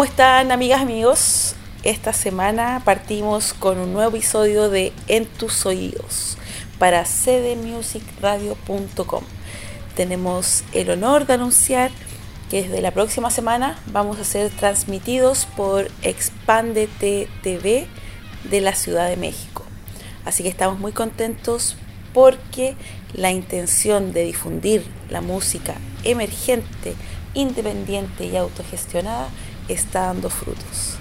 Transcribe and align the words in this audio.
¿Cómo 0.00 0.08
están 0.08 0.50
amigas, 0.50 0.80
amigos? 0.80 1.54
Esta 1.82 2.14
semana 2.14 2.80
partimos 2.86 3.52
con 3.52 3.78
un 3.78 3.92
nuevo 3.92 4.16
episodio 4.16 4.70
de 4.70 4.94
En 5.08 5.26
tus 5.26 5.66
oídos 5.66 6.38
para 6.78 7.04
cdmusicradio.com. 7.04 9.22
Tenemos 9.94 10.64
el 10.72 10.88
honor 10.88 11.26
de 11.26 11.34
anunciar 11.34 11.90
que 12.48 12.62
desde 12.62 12.80
la 12.80 12.92
próxima 12.92 13.30
semana 13.30 13.78
vamos 13.92 14.18
a 14.18 14.24
ser 14.24 14.50
transmitidos 14.50 15.46
por 15.54 15.90
Expandete 16.00 17.28
TV 17.42 17.86
de 18.44 18.60
la 18.62 18.74
Ciudad 18.74 19.06
de 19.06 19.18
México. 19.18 19.64
Así 20.24 20.42
que 20.42 20.48
estamos 20.48 20.78
muy 20.78 20.92
contentos 20.92 21.76
porque 22.14 22.74
la 23.12 23.32
intención 23.32 24.14
de 24.14 24.24
difundir 24.24 24.82
la 25.10 25.20
música 25.20 25.74
emergente, 26.04 26.94
independiente 27.34 28.24
y 28.24 28.36
autogestionada 28.36 29.28
está 29.72 30.06
dando 30.06 30.30
frutos. 30.30 30.98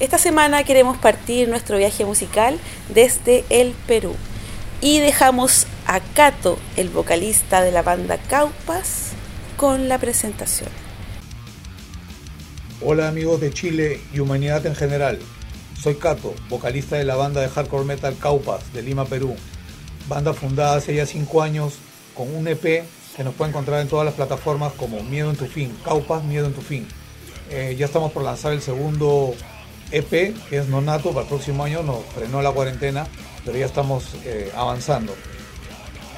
Esta 0.00 0.18
semana 0.18 0.64
queremos 0.64 0.98
partir 0.98 1.48
nuestro 1.48 1.78
viaje 1.78 2.04
musical 2.04 2.58
desde 2.92 3.44
el 3.50 3.72
Perú 3.86 4.16
y 4.80 4.98
dejamos 4.98 5.66
a 5.86 6.00
Cato, 6.00 6.58
el 6.76 6.88
vocalista 6.88 7.62
de 7.62 7.70
la 7.70 7.82
banda 7.82 8.18
Caupas, 8.18 9.12
con 9.56 9.88
la 9.88 9.98
presentación. 9.98 10.70
Hola 12.80 13.06
amigos 13.06 13.40
de 13.40 13.52
Chile 13.52 14.00
y 14.12 14.18
humanidad 14.18 14.66
en 14.66 14.74
general. 14.74 15.20
Soy 15.80 15.94
Cato, 15.94 16.34
vocalista 16.48 16.96
de 16.96 17.04
la 17.04 17.14
banda 17.14 17.40
de 17.40 17.48
hardcore 17.48 17.84
metal 17.84 18.16
Caupas 18.18 18.72
de 18.72 18.82
Lima, 18.82 19.04
Perú. 19.04 19.36
Banda 20.08 20.32
fundada 20.32 20.76
hace 20.76 20.96
ya 20.96 21.06
5 21.06 21.42
años 21.42 21.74
con 22.14 22.34
un 22.34 22.48
EP 22.48 22.84
que 23.16 23.24
nos 23.24 23.34
puede 23.34 23.50
encontrar 23.50 23.80
en 23.80 23.88
todas 23.88 24.04
las 24.04 24.14
plataformas 24.14 24.72
como 24.72 25.00
Miedo 25.04 25.30
en 25.30 25.36
tu 25.36 25.46
fin, 25.46 25.76
Caupas 25.84 26.24
Miedo 26.24 26.46
en 26.46 26.54
tu 26.54 26.60
fin. 26.60 26.88
Eh, 27.54 27.76
ya 27.78 27.84
estamos 27.84 28.12
por 28.12 28.22
lanzar 28.22 28.54
el 28.54 28.62
segundo 28.62 29.34
EP, 29.90 30.34
que 30.48 30.56
es 30.56 30.68
Nonato, 30.68 31.10
para 31.10 31.22
el 31.22 31.28
próximo 31.28 31.64
año 31.64 31.82
nos 31.82 32.02
frenó 32.06 32.40
la 32.40 32.50
cuarentena, 32.50 33.06
pero 33.44 33.58
ya 33.58 33.66
estamos 33.66 34.14
eh, 34.24 34.50
avanzando. 34.56 35.14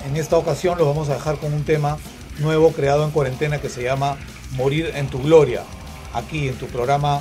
En 0.07 0.17
esta 0.17 0.37
ocasión 0.37 0.79
lo 0.79 0.87
vamos 0.87 1.09
a 1.09 1.15
dejar 1.15 1.39
con 1.39 1.53
un 1.53 1.65
tema 1.65 1.99
nuevo 2.39 2.71
creado 2.71 3.05
en 3.05 3.11
cuarentena 3.11 3.61
que 3.61 3.69
se 3.69 3.83
llama 3.83 4.17
Morir 4.53 4.93
en 4.95 5.09
tu 5.09 5.21
Gloria, 5.21 5.65
aquí 6.13 6.49
en 6.49 6.55
tu 6.57 6.67
programa 6.67 7.21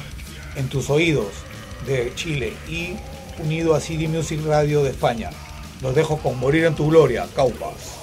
En 0.56 0.70
tus 0.70 0.92
oídos 0.92 1.30
de 1.88 2.14
Chile 2.14 2.54
y 2.70 2.96
unido 3.40 3.74
a 3.74 3.80
CD 3.80 4.08
Music 4.08 4.40
Radio 4.46 4.84
de 4.84 4.92
España. 4.92 5.32
Los 5.82 5.96
dejo 5.96 6.18
con 6.18 6.40
Morir 6.40 6.66
en 6.66 6.76
tu 6.76 6.88
Gloria, 6.88 7.26
Caupas. 7.36 8.03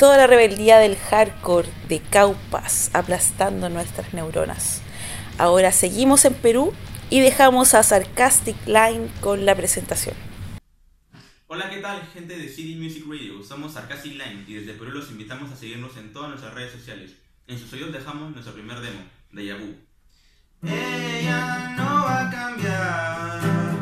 Toda 0.00 0.16
la 0.16 0.26
rebeldía 0.26 0.78
del 0.78 0.96
hardcore 0.96 1.68
de 1.86 2.00
Caupas 2.00 2.90
aplastando 2.94 3.68
nuestras 3.68 4.14
neuronas. 4.14 4.80
Ahora 5.36 5.72
seguimos 5.72 6.24
en 6.24 6.32
Perú 6.32 6.72
y 7.10 7.20
dejamos 7.20 7.74
a 7.74 7.82
Sarcastic 7.82 8.56
Line 8.66 9.10
con 9.20 9.44
la 9.44 9.54
presentación. 9.54 10.14
Hola, 11.48 11.68
¿qué 11.68 11.80
tal, 11.80 12.00
gente 12.14 12.34
de 12.34 12.48
City 12.48 12.76
Music 12.76 13.04
Radio? 13.06 13.42
Somos 13.44 13.74
Sarcastic 13.74 14.12
Line 14.12 14.46
y 14.48 14.54
desde 14.54 14.72
Perú 14.72 14.92
los 14.92 15.10
invitamos 15.10 15.52
a 15.52 15.56
seguirnos 15.56 15.94
en 15.98 16.14
todas 16.14 16.30
nuestras 16.30 16.54
redes 16.54 16.72
sociales. 16.72 17.10
En 17.46 17.58
sus 17.58 17.70
oídos 17.74 17.92
dejamos 17.92 18.32
nuestro 18.32 18.54
primer 18.54 18.80
demo, 18.80 19.00
de 19.32 19.44
Yabu. 19.44 19.74
Ella 20.62 21.74
no 21.76 22.04
va 22.04 22.26
a 22.26 22.30
cambiar. 22.30 23.79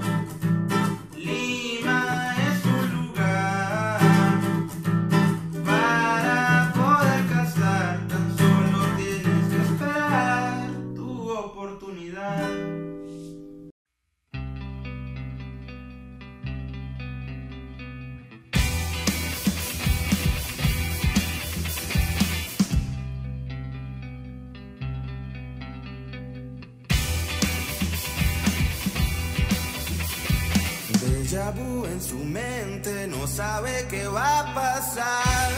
Déjà 31.31 31.53
en 31.93 32.01
su 32.01 32.17
mente, 32.25 33.07
no 33.07 33.27
sabe 33.27 33.87
qué 33.91 34.07
va 34.07 34.39
a 34.39 34.55
pasar. 34.55 35.51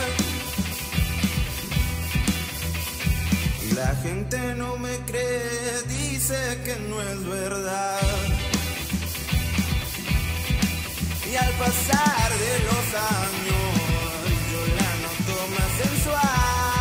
La 3.76 3.94
gente 4.02 4.56
no 4.56 4.76
me 4.78 4.96
cree, 5.06 5.82
dice 5.86 6.58
que 6.64 6.74
no 6.88 7.00
es 7.00 7.24
verdad. 7.24 8.00
Y 11.30 11.36
al 11.36 11.52
pasar 11.52 12.30
de 12.44 12.54
los 12.68 12.86
años, 13.22 13.70
yo 14.50 14.60
la 14.74 14.90
noto 15.04 15.36
más 15.54 15.70
sensual. 15.84 16.79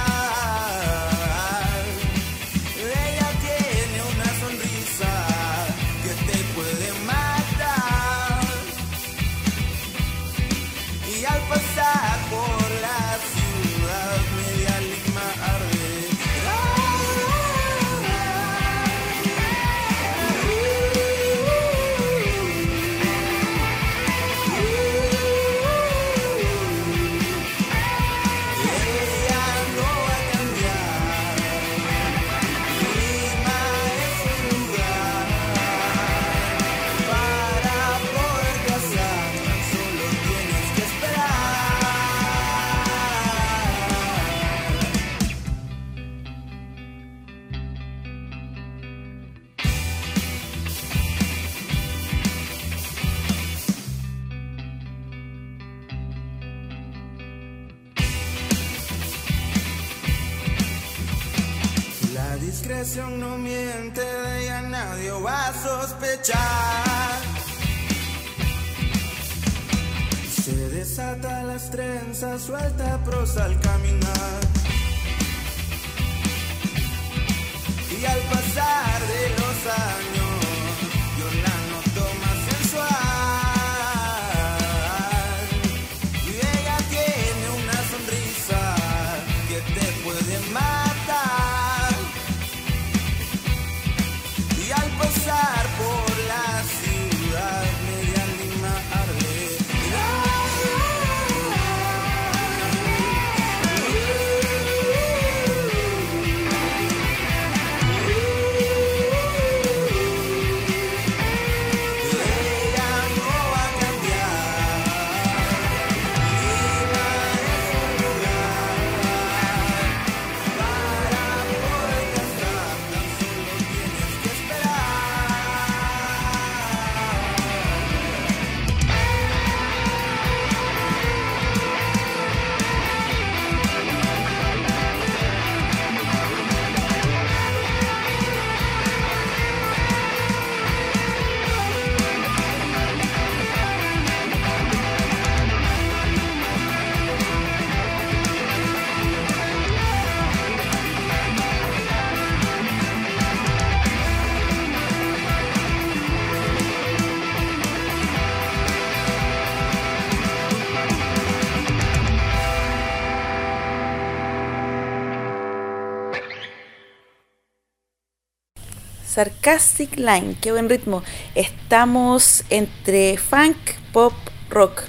Sarcastic 169.42 169.96
Line, 169.96 170.36
qué 170.42 170.52
buen 170.52 170.68
ritmo. 170.68 171.02
Estamos 171.34 172.44
entre 172.50 173.18
funk, 173.18 173.56
pop, 173.94 174.12
rock. 174.50 174.82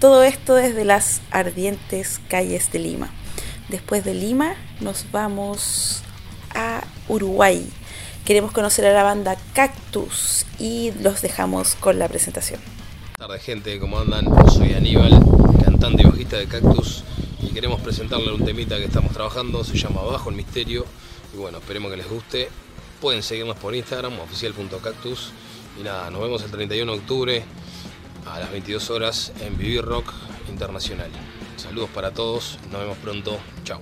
Todo 0.00 0.22
esto 0.22 0.54
desde 0.54 0.84
las 0.84 1.22
ardientes 1.30 2.20
calles 2.28 2.70
de 2.72 2.78
Lima. 2.78 3.08
Después 3.70 4.04
de 4.04 4.12
Lima 4.12 4.54
nos 4.80 5.10
vamos 5.12 6.02
a 6.54 6.84
Uruguay. 7.08 7.66
Queremos 8.26 8.52
conocer 8.52 8.84
a 8.84 8.92
la 8.92 9.02
banda 9.02 9.34
Cactus 9.54 10.44
y 10.58 10.92
los 11.00 11.22
dejamos 11.22 11.74
con 11.76 11.98
la 11.98 12.06
presentación. 12.06 12.60
Buenas 13.16 13.30
tardes 13.30 13.42
gente, 13.44 13.80
¿cómo 13.80 13.98
andan? 13.98 14.26
Soy 14.50 14.74
Aníbal, 14.74 15.24
cantante 15.64 16.02
y 16.02 16.04
bajista 16.04 16.36
de 16.36 16.46
Cactus 16.46 17.02
y 17.40 17.46
queremos 17.54 17.80
presentarle 17.80 18.30
un 18.30 18.44
temita 18.44 18.76
que 18.76 18.84
estamos 18.84 19.12
trabajando, 19.14 19.64
se 19.64 19.78
llama 19.78 20.02
Bajo 20.02 20.28
el 20.28 20.36
Misterio 20.36 20.84
y 21.32 21.38
bueno, 21.38 21.58
esperemos 21.58 21.90
que 21.90 21.96
les 21.96 22.10
guste. 22.10 22.48
Pueden 23.00 23.22
seguirnos 23.22 23.56
por 23.56 23.74
Instagram, 23.74 24.18
oficial.cactus 24.20 25.30
y 25.78 25.82
nada, 25.82 26.10
nos 26.10 26.22
vemos 26.22 26.42
el 26.42 26.50
31 26.50 26.92
de 26.92 26.98
octubre 26.98 27.44
a 28.26 28.40
las 28.40 28.50
22 28.50 28.90
horas 28.90 29.32
en 29.40 29.56
Vivir 29.58 29.82
Rock 29.82 30.12
Internacional. 30.48 31.10
Saludos 31.56 31.90
para 31.94 32.12
todos, 32.12 32.58
nos 32.70 32.80
vemos 32.80 32.96
pronto, 32.98 33.38
chao. 33.64 33.80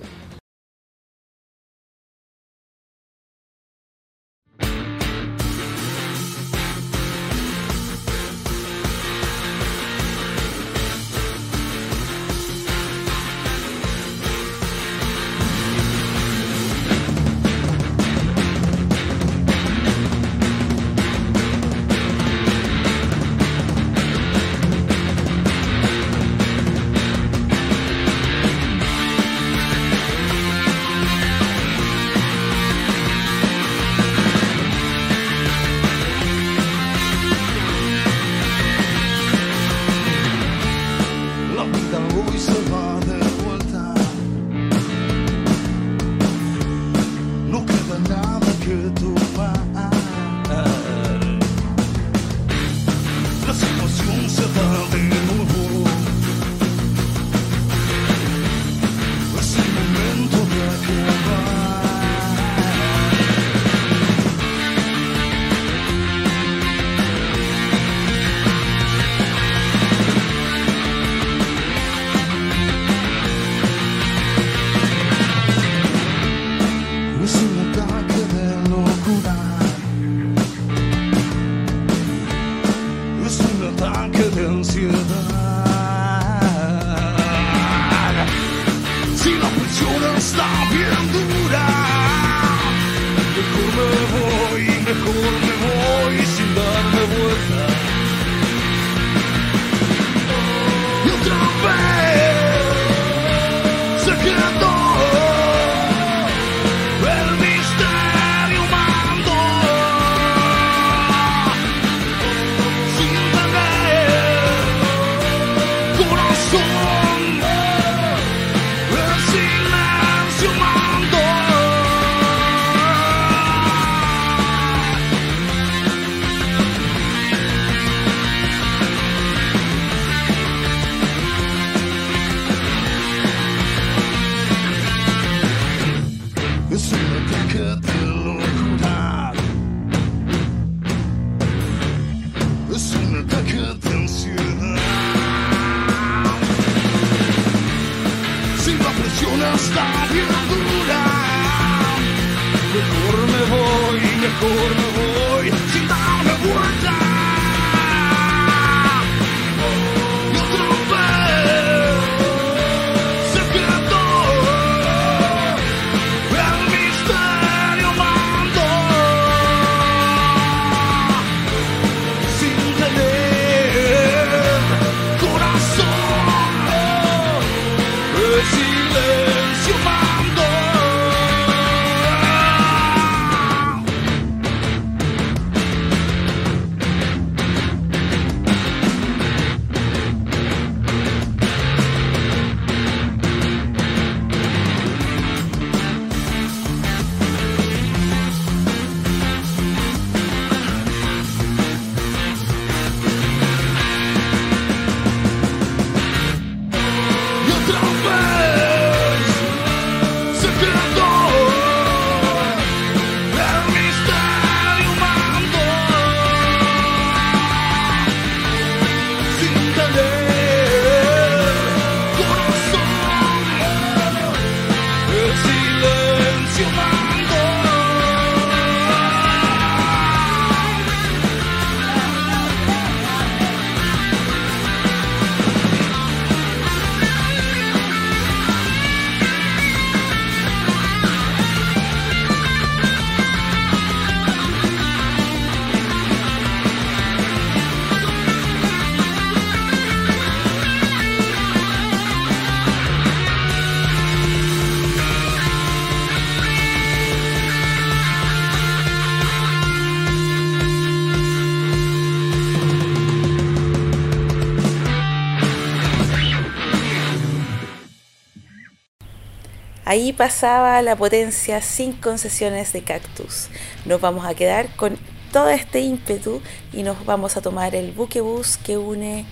Ahí 269.95 270.11
pasaba 270.11 270.81
la 270.81 270.97
potencia 270.97 271.61
sin 271.61 271.93
concesiones 271.93 272.73
de 272.73 272.81
Cactus. 272.81 273.47
Nos 273.85 274.01
vamos 274.01 274.25
a 274.25 274.33
quedar 274.33 274.75
con 274.75 274.97
todo 275.31 275.47
este 275.47 275.79
ímpetu 275.79 276.41
y 276.73 276.83
nos 276.83 277.05
vamos 277.05 277.37
a 277.37 277.41
tomar 277.41 277.75
el 277.75 277.93
buquebús 277.93 278.57
que 278.57 278.77
une 278.77 279.25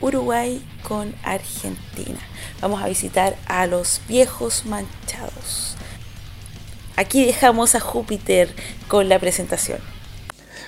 Uruguay 0.00 0.60
con 0.82 1.14
Argentina. 1.22 2.18
Vamos 2.60 2.82
a 2.82 2.88
visitar 2.88 3.36
a 3.46 3.68
los 3.68 4.00
viejos 4.08 4.66
manchados. 4.66 5.76
Aquí 6.96 7.24
dejamos 7.24 7.76
a 7.76 7.80
Júpiter 7.80 8.52
con 8.88 9.08
la 9.08 9.20
presentación. 9.20 9.78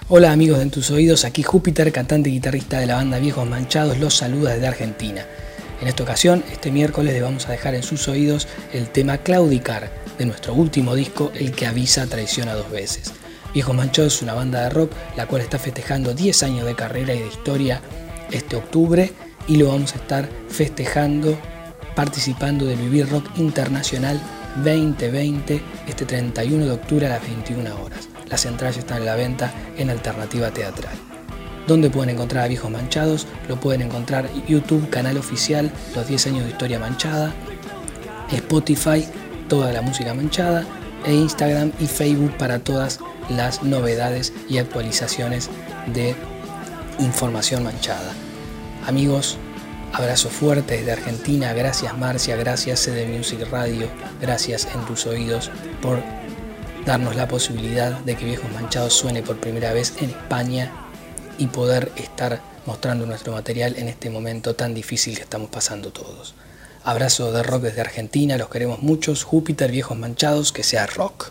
Hola 0.09 0.31
amigos 0.31 0.59
de 0.59 0.63
En 0.63 0.71
tus 0.71 0.93
oídos, 0.93 1.25
aquí 1.25 1.43
Júpiter, 1.43 1.91
cantante 1.91 2.31
y 2.31 2.35
guitarrista 2.35 2.79
de 2.79 2.87
la 2.87 2.95
banda 2.95 3.19
Viejos 3.19 3.49
Manchados, 3.49 3.99
los 3.99 4.15
saluda 4.15 4.53
desde 4.53 4.69
Argentina. 4.69 5.27
En 5.83 5.89
esta 5.89 6.05
ocasión, 6.05 6.45
este 6.53 6.71
miércoles, 6.71 7.13
le 7.13 7.23
vamos 7.23 7.49
a 7.49 7.51
dejar 7.51 7.75
en 7.75 7.83
sus 7.83 8.07
oídos 8.07 8.47
el 8.73 8.89
tema 8.89 9.19
Claudicar 9.19 9.91
de 10.17 10.27
nuestro 10.27 10.55
último 10.55 10.95
disco, 10.95 11.33
El 11.35 11.51
que 11.51 11.67
avisa 11.67 12.07
traiciona 12.07 12.55
dos 12.55 12.71
veces. 12.71 13.13
Viejos 13.53 13.75
Manchados 13.75 14.15
es 14.15 14.23
una 14.23 14.35
banda 14.35 14.63
de 14.63 14.71
rock 14.71 14.93
la 15.17 15.27
cual 15.27 15.43
está 15.43 15.59
festejando 15.59 16.15
10 16.15 16.45
años 16.45 16.67
de 16.67 16.77
carrera 16.77 17.15
y 17.15 17.19
de 17.19 17.27
historia 17.27 17.81
este 18.31 18.55
octubre 18.55 19.11
y 19.49 19.57
lo 19.57 19.71
vamos 19.71 19.95
a 19.95 19.97
estar 19.97 20.29
festejando 20.49 21.37
participando 21.97 22.65
del 22.65 22.79
Vivir 22.79 23.09
Rock 23.09 23.27
Internacional 23.39 24.21
2020 24.59 25.61
este 25.89 26.05
31 26.05 26.65
de 26.65 26.71
octubre 26.71 27.07
a 27.07 27.09
las 27.09 27.23
21 27.23 27.83
horas. 27.83 28.09
Las 28.29 28.47
entradas 28.47 28.77
están 28.77 28.99
en 28.99 29.07
la 29.07 29.17
venta 29.17 29.53
en 29.77 29.91
Alternativa 29.91 30.53
Teatral. 30.53 31.12
¿Dónde 31.67 31.91
pueden 31.91 32.11
encontrar 32.11 32.45
a 32.45 32.49
Viejos 32.49 32.71
Manchados? 32.71 33.27
Lo 33.49 33.59
pueden 33.61 33.83
encontrar 33.83 34.29
YouTube, 34.49 34.91
canal 34.91 35.17
oficial, 35.17 35.71
los 35.95 36.09
10 36.09 36.27
años 36.27 36.45
de 36.45 36.51
historia 36.51 36.81
manchada, 36.81 37.33
Spotify, 38.33 39.07
toda 39.49 39.73
la 39.73 39.81
música 39.81 40.13
manchada, 40.13 40.67
e 41.05 41.15
Instagram 41.15 41.73
y 41.79 41.87
Facebook 41.87 42.37
para 42.37 42.59
todas 42.59 42.99
las 43.29 43.63
novedades 43.63 44.33
y 44.49 44.59
actualizaciones 44.59 45.51
de 45.87 46.17
información 46.99 47.63
manchada. 47.63 48.13
Amigos, 48.87 49.39
abrazo 49.93 50.31
fuerte 50.31 50.79
desde 50.79 50.93
Argentina, 50.93 51.53
gracias 51.53 51.97
Marcia, 51.97 52.37
gracias 52.37 52.81
CD 52.81 53.07
Music 53.07 53.47
Radio, 53.51 53.87
gracias 54.21 54.67
en 54.75 54.85
tus 54.85 55.07
oídos 55.07 55.51
por 55.81 56.03
darnos 56.85 57.15
la 57.15 57.29
posibilidad 57.29 57.93
de 58.01 58.17
que 58.17 58.25
Viejos 58.25 58.51
Manchados 58.53 58.95
suene 58.95 59.23
por 59.23 59.37
primera 59.37 59.73
vez 59.73 59.95
en 60.01 60.11
España 60.11 60.73
y 61.39 61.47
poder 61.47 61.93
estar 61.97 62.41
mostrando 62.67 63.07
nuestro 63.07 63.33
material 63.33 63.77
en 63.77 63.89
este 63.89 64.11
momento 64.11 64.55
tan 64.55 64.75
difícil 64.75 65.17
que 65.17 65.23
estamos 65.23 65.51
pasando 65.51 65.93
todos. 65.93 66.35
Abrazo 66.85 67.33
de 67.33 67.43
rock 67.43 67.63
desde 67.63 67.81
Argentina, 67.81 68.37
los 68.37 68.49
queremos 68.49 68.83
muchos. 68.83 69.25
Júpiter, 69.25 69.71
viejos 69.71 69.97
manchados, 69.97 70.53
que 70.53 70.63
sea 70.63 70.87
rock. 70.87 71.31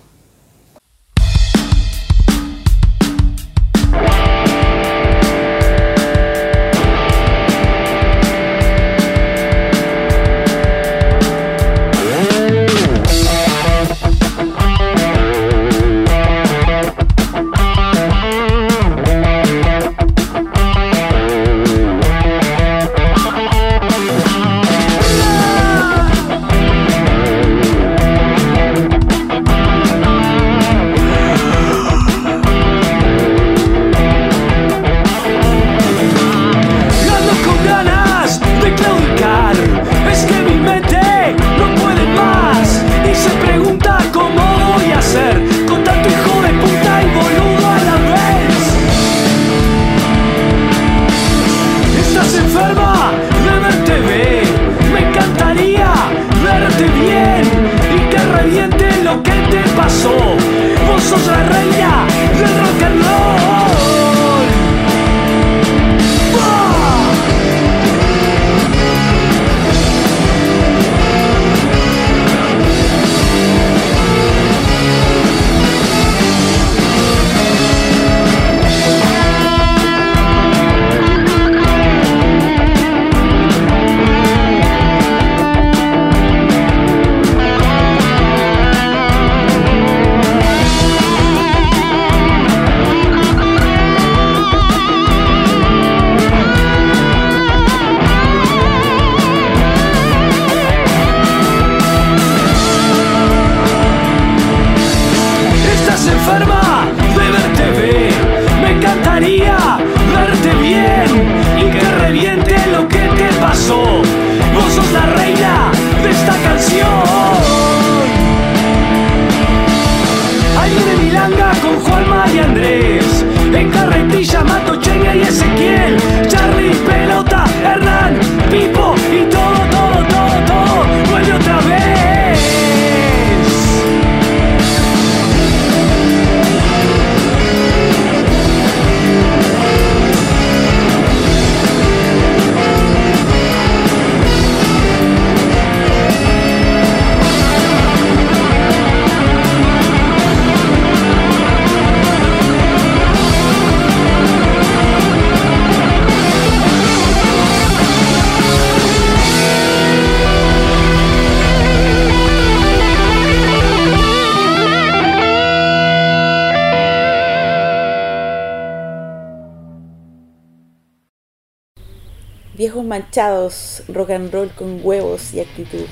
Manchados, 172.84 173.84
rock 173.88 174.12
and 174.12 174.34
roll 174.34 174.50
con 174.52 174.80
huevos 174.84 175.34
y 175.34 175.40
actitud. 175.40 175.86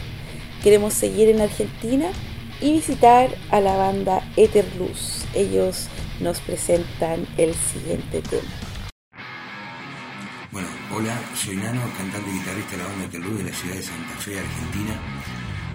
Queremos 0.64 0.94
seguir 0.94 1.30
en 1.30 1.42
Argentina 1.42 2.10
y 2.62 2.74
visitar 2.74 3.30
a 3.52 3.60
la 3.62 3.76
banda 3.78 4.22
Etherluz. 4.36 5.26
Ellos 5.34 5.88
nos 6.20 6.40
presentan 6.42 7.26
el 7.38 7.54
siguiente 7.56 8.22
tema. 8.22 8.50
Bueno, 10.52 10.68
hola, 10.96 11.16
soy 11.36 11.56
Nano, 11.56 11.82
cantante 11.98 12.30
y 12.30 12.40
guitarrista 12.40 12.72
de 12.72 12.78
la 12.78 12.90
banda 12.90 13.10
Terlú 13.10 13.38
de 13.38 13.44
la 13.44 13.54
ciudad 13.54 13.76
de 13.76 13.84
Santa 13.84 14.16
Fe, 14.18 14.40
Argentina. 14.40 15.00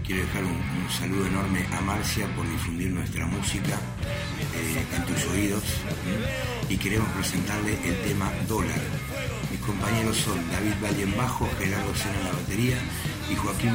Quiero 0.05 0.23
dejar 0.23 0.45
un, 0.45 0.51
un 0.51 0.91
saludo 0.91 1.27
enorme 1.27 1.65
a 1.73 1.81
Marcia 1.81 2.27
por 2.37 2.47
difundir 2.51 2.91
nuestra 2.91 3.25
música 3.27 3.79
eh, 4.55 4.85
en 4.97 5.05
tus 5.07 5.25
oídos 5.33 5.63
y 6.69 6.77
queremos 6.77 7.09
presentarle 7.13 7.73
el 7.85 8.03
tema 8.03 8.31
Dólar. 8.47 8.81
Compañeros 9.67 10.19
son 10.19 10.37
David 10.51 10.75
Valle 10.83 11.03
en 11.05 11.17
bajo, 11.17 11.49
Gerardo 11.59 11.95
Sena 11.95 12.19
en 12.19 12.25
la 12.25 12.33
batería 12.33 12.77
y 13.31 13.35
Joaquín 13.35 13.73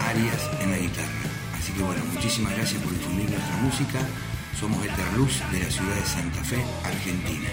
Arias 0.00 0.50
en 0.60 0.70
la 0.70 0.78
guitarra. 0.78 1.22
Así 1.58 1.72
que 1.72 1.82
bueno, 1.82 2.02
muchísimas 2.12 2.54
gracias 2.56 2.82
por 2.82 2.92
difundir 2.92 3.28
nuestra 3.30 3.56
música. 3.58 3.98
Somos 4.58 4.84
Eterluz 4.84 5.42
de 5.52 5.60
la 5.60 5.70
ciudad 5.70 5.94
de 5.94 6.06
Santa 6.06 6.42
Fe, 6.44 6.64
Argentina. 6.84 7.48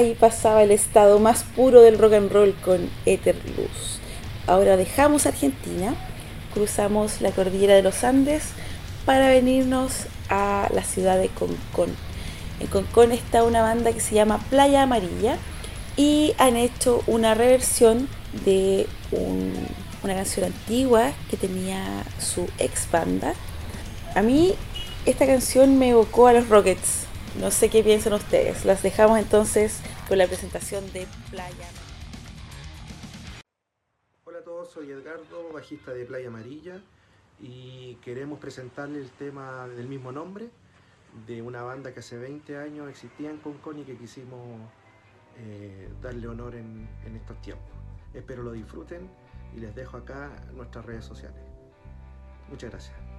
Ahí 0.00 0.16
pasaba 0.18 0.62
el 0.62 0.70
estado 0.70 1.18
más 1.18 1.42
puro 1.42 1.82
del 1.82 1.98
rock 1.98 2.14
and 2.14 2.32
roll 2.32 2.54
con 2.64 2.88
Ether 3.04 3.36
Luz. 3.54 3.98
Ahora 4.46 4.78
dejamos 4.78 5.26
Argentina, 5.26 5.94
cruzamos 6.54 7.20
la 7.20 7.32
cordillera 7.32 7.74
de 7.74 7.82
los 7.82 8.02
Andes 8.02 8.44
para 9.04 9.28
venirnos 9.28 10.06
a 10.30 10.70
la 10.72 10.84
ciudad 10.84 11.18
de 11.18 11.28
Concón. 11.28 11.94
En 12.60 12.68
Concón 12.68 13.12
está 13.12 13.44
una 13.44 13.60
banda 13.60 13.92
que 13.92 14.00
se 14.00 14.14
llama 14.14 14.38
Playa 14.48 14.84
Amarilla 14.84 15.36
y 15.98 16.32
han 16.38 16.56
hecho 16.56 17.04
una 17.06 17.34
reversión 17.34 18.08
de 18.46 18.86
una 20.02 20.14
canción 20.14 20.46
antigua 20.46 21.12
que 21.28 21.36
tenía 21.36 22.06
su 22.18 22.48
ex 22.58 22.90
banda. 22.90 23.34
A 24.14 24.22
mí 24.22 24.54
esta 25.04 25.26
canción 25.26 25.78
me 25.78 25.90
evocó 25.90 26.26
a 26.26 26.32
los 26.32 26.48
Rockets. 26.48 27.09
No 27.38 27.50
sé 27.52 27.70
qué 27.70 27.84
piensan 27.84 28.12
ustedes. 28.12 28.64
Las 28.64 28.82
dejamos 28.82 29.18
entonces 29.18 29.80
con 30.08 30.18
la 30.18 30.26
presentación 30.26 30.84
de 30.92 31.06
Playa. 31.30 31.68
Hola 34.24 34.40
a 34.40 34.42
todos, 34.42 34.70
soy 34.70 34.90
Edgardo, 34.90 35.52
bajista 35.52 35.92
de 35.92 36.04
Playa 36.06 36.28
Amarilla 36.28 36.80
y 37.38 37.94
queremos 38.02 38.40
presentarle 38.40 38.98
el 38.98 39.10
tema 39.10 39.68
del 39.68 39.86
mismo 39.86 40.10
nombre 40.10 40.50
de 41.26 41.40
una 41.40 41.62
banda 41.62 41.94
que 41.94 42.00
hace 42.00 42.18
20 42.18 42.56
años 42.56 42.90
existía 42.90 43.30
en 43.30 43.38
Concon 43.38 43.78
y 43.78 43.84
que 43.84 43.96
quisimos 43.96 44.60
eh, 45.38 45.88
darle 46.02 46.26
honor 46.26 46.56
en, 46.56 46.88
en 47.06 47.16
estos 47.16 47.40
tiempos. 47.42 47.70
Espero 48.12 48.42
lo 48.42 48.52
disfruten 48.52 49.08
y 49.56 49.60
les 49.60 49.74
dejo 49.76 49.96
acá 49.96 50.30
nuestras 50.52 50.84
redes 50.84 51.04
sociales. 51.04 51.42
Muchas 52.48 52.70
gracias. 52.70 53.09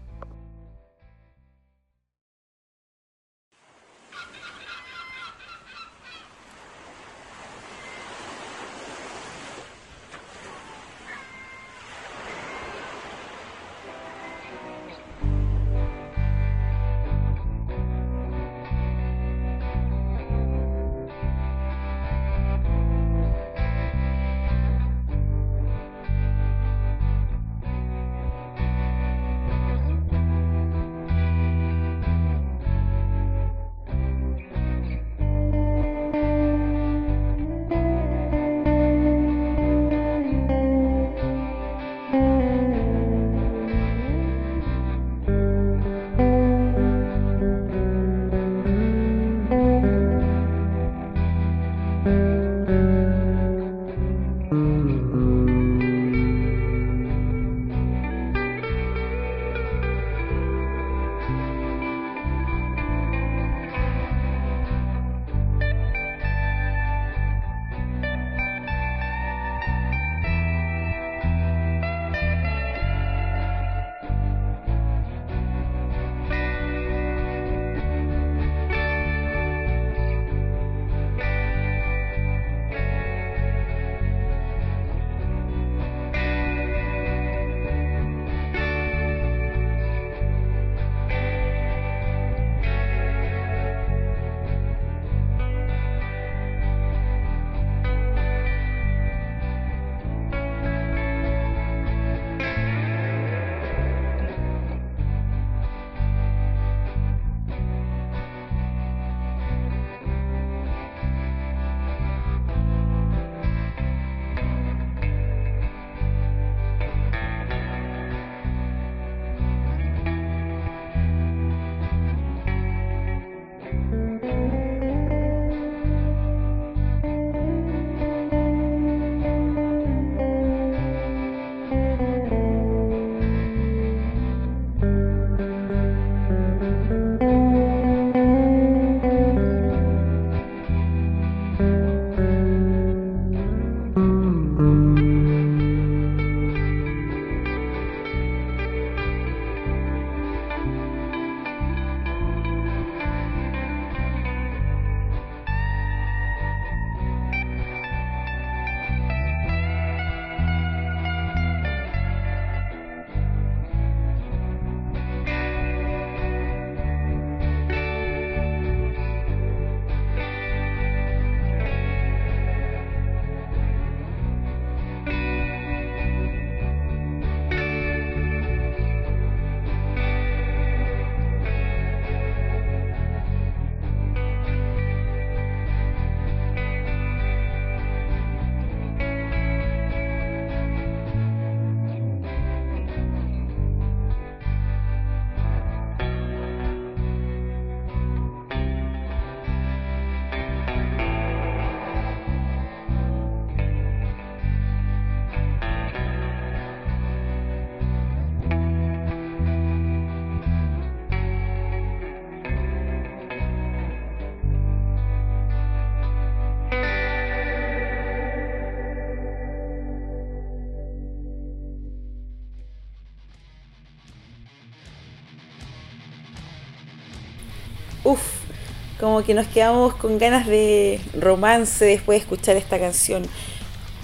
como 229.01 229.23
que 229.23 229.33
nos 229.33 229.47
quedamos 229.47 229.95
con 229.95 230.19
ganas 230.19 230.45
de 230.45 231.01
romance 231.19 231.83
después 231.83 232.19
de 232.19 232.21
escuchar 232.21 232.55
esta 232.55 232.79
canción. 232.79 233.23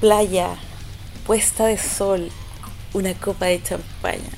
Playa, 0.01 0.55
puesta 1.27 1.67
de 1.67 1.77
sol, 1.77 2.31
una 2.93 3.13
copa 3.13 3.45
de 3.45 3.61
champaña. 3.61 4.31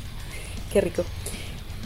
Qué 0.74 0.82
rico. 0.82 1.06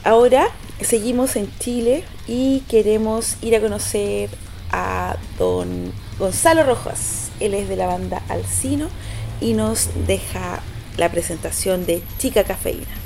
Ahora 0.04 0.48
seguimos 0.82 1.36
en 1.36 1.56
Chile 1.60 2.04
y 2.28 2.62
queremos 2.62 3.38
ir 3.44 3.56
a 3.56 3.62
conocer 3.62 4.32
a 4.72 5.18
don 5.38 5.94
Gonzalo 6.18 6.64
Rojas. 6.64 7.30
Él 7.40 7.54
es 7.54 7.70
de 7.70 7.76
la 7.76 7.86
banda 7.86 8.24
Alcino 8.28 8.88
y 9.40 9.54
nos 9.54 9.90
deja 10.08 10.62
la 10.98 11.12
presentación 11.12 11.86
de 11.86 12.02
Chica 12.18 12.44
Cafeína. 12.44 13.03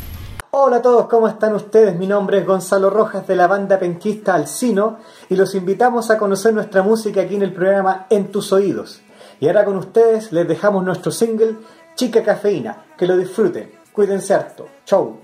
Hola 0.51 0.77
a 0.77 0.81
todos, 0.81 1.07
¿cómo 1.07 1.27
están 1.27 1.55
ustedes? 1.55 1.97
Mi 1.97 2.07
nombre 2.07 2.37
es 2.37 2.45
Gonzalo 2.45 2.89
Rojas 2.89 3.27
de 3.27 3.35
la 3.35 3.47
banda 3.47 3.77
penquista 3.77 4.33
Alcino 4.33 4.99
y 5.27 5.35
los 5.35 5.53
invitamos 5.55 6.09
a 6.09 6.17
conocer 6.17 6.53
nuestra 6.53 6.83
música 6.83 7.21
aquí 7.21 7.35
en 7.35 7.41
el 7.41 7.53
programa 7.53 8.07
En 8.09 8.31
tus 8.31 8.53
oídos. 8.53 9.01
Y 9.41 9.47
ahora 9.47 9.65
con 9.65 9.75
ustedes 9.75 10.31
les 10.31 10.47
dejamos 10.47 10.85
nuestro 10.85 11.11
single 11.11 11.57
Chica 11.95 12.23
Cafeína. 12.23 12.85
Que 12.97 13.05
lo 13.05 13.17
disfruten. 13.17 13.73
Cuídense 13.91 14.33
harto. 14.33 14.69
Chau. 14.85 15.19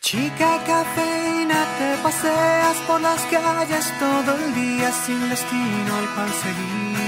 Chica 0.00 0.62
cafeína, 0.66 1.64
te 1.78 2.02
paseas 2.02 2.76
por 2.86 3.00
las 3.00 3.22
calles 3.26 3.92
todo 3.98 4.34
el 4.36 4.54
día 4.54 4.92
sin 4.92 5.30
destino 5.30 5.96
al 5.96 6.04
pan 6.14 6.28
seguir. 6.28 7.01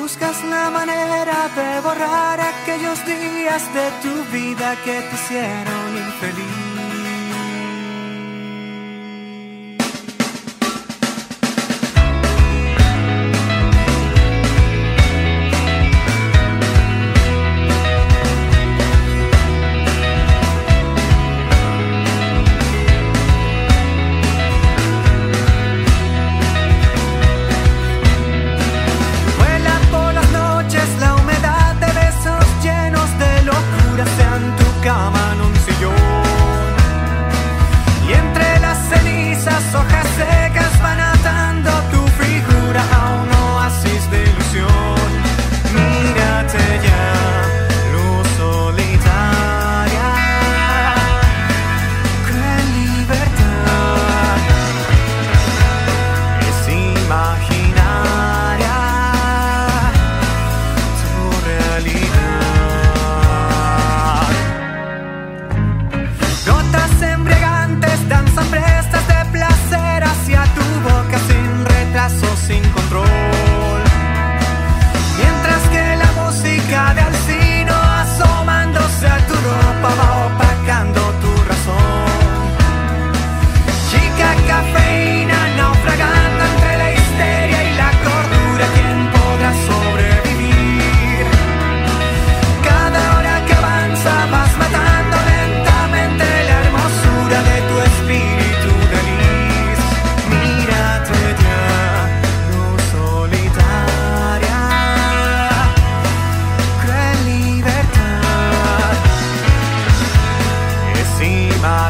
Buscas 0.00 0.42
la 0.44 0.70
manera 0.70 1.50
de 1.54 1.80
borrar 1.82 2.40
aquellos 2.40 3.04
días 3.04 3.62
de 3.74 3.86
tu 4.00 4.24
vida 4.32 4.74
que 4.82 4.98
te 4.98 5.14
hicieron 5.14 5.96
infeliz. 6.06 6.59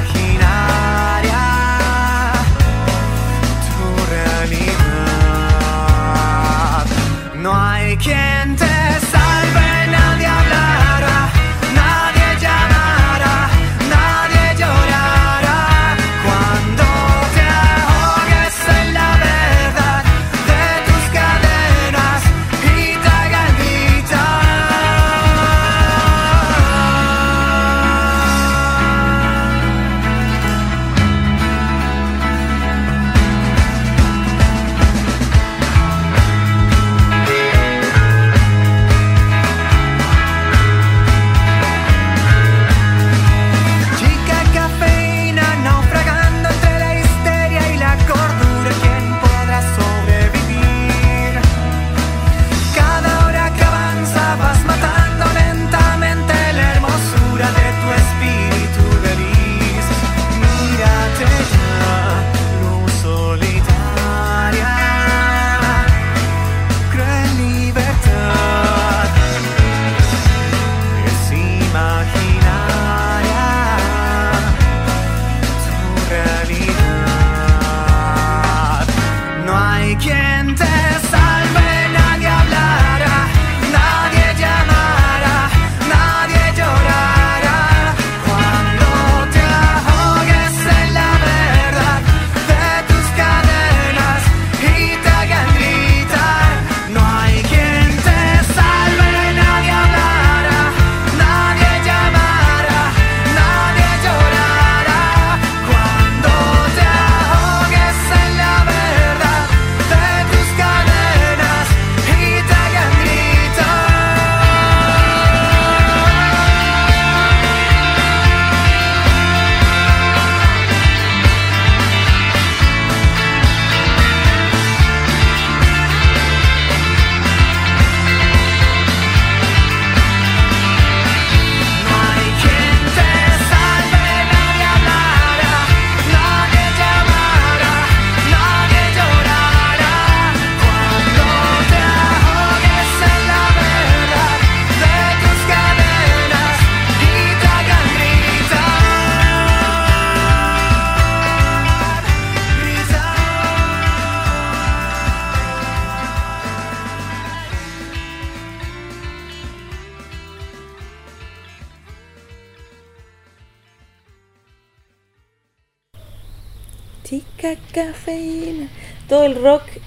my. 0.03 0.30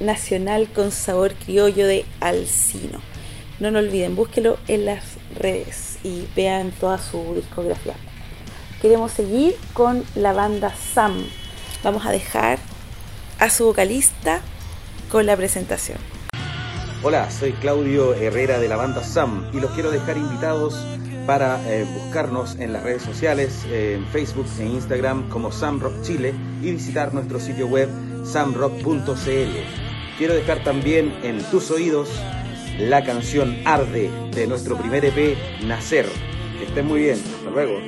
Nacional 0.03 0.67
con 0.73 0.91
sabor 0.91 1.33
criollo 1.33 1.87
de 1.87 2.05
Alcino. 2.19 2.99
No 3.59 3.71
lo 3.71 3.79
olviden, 3.79 4.15
búsquelo 4.15 4.57
en 4.67 4.85
las 4.85 5.03
redes 5.35 5.97
y 6.03 6.27
vean 6.35 6.71
toda 6.71 6.97
su 6.97 7.35
discografía. 7.35 7.95
Queremos 8.81 9.11
seguir 9.11 9.55
con 9.73 10.03
la 10.15 10.33
banda 10.33 10.75
Sam. 10.93 11.25
Vamos 11.83 12.05
a 12.05 12.11
dejar 12.11 12.59
a 13.39 13.49
su 13.49 13.65
vocalista 13.65 14.41
con 15.11 15.25
la 15.25 15.37
presentación. 15.37 15.97
Hola, 17.01 17.29
soy 17.29 17.51
Claudio 17.53 18.13
Herrera 18.13 18.59
de 18.59 18.67
la 18.67 18.77
banda 18.77 19.03
Sam 19.03 19.49
y 19.53 19.59
los 19.59 19.71
quiero 19.71 19.91
dejar 19.91 20.17
invitados 20.17 20.75
para 21.25 21.61
eh, 21.69 21.85
buscarnos 21.85 22.55
en 22.59 22.73
las 22.73 22.83
redes 22.83 23.03
sociales, 23.03 23.65
eh, 23.67 23.95
en 23.97 24.05
Facebook 24.07 24.47
e 24.59 24.65
Instagram 24.65 25.29
como 25.29 25.51
Sam 25.51 25.79
Rock 25.79 26.01
Chile 26.01 26.33
y 26.61 26.71
visitar 26.71 27.13
nuestro 27.13 27.39
sitio 27.39 27.67
web 27.67 27.89
samrock.cl. 28.25 29.82
Quiero 30.17 30.35
dejar 30.35 30.63
también 30.63 31.11
en 31.23 31.43
tus 31.49 31.71
oídos 31.71 32.09
la 32.77 33.03
canción 33.03 33.57
Arde 33.65 34.11
de 34.31 34.45
nuestro 34.45 34.77
primer 34.77 35.03
EP 35.05 35.37
Nacer. 35.65 36.05
Que 36.59 36.65
estén 36.65 36.85
muy 36.85 37.01
bien, 37.01 37.19
hasta 37.37 37.49
luego. 37.49 37.79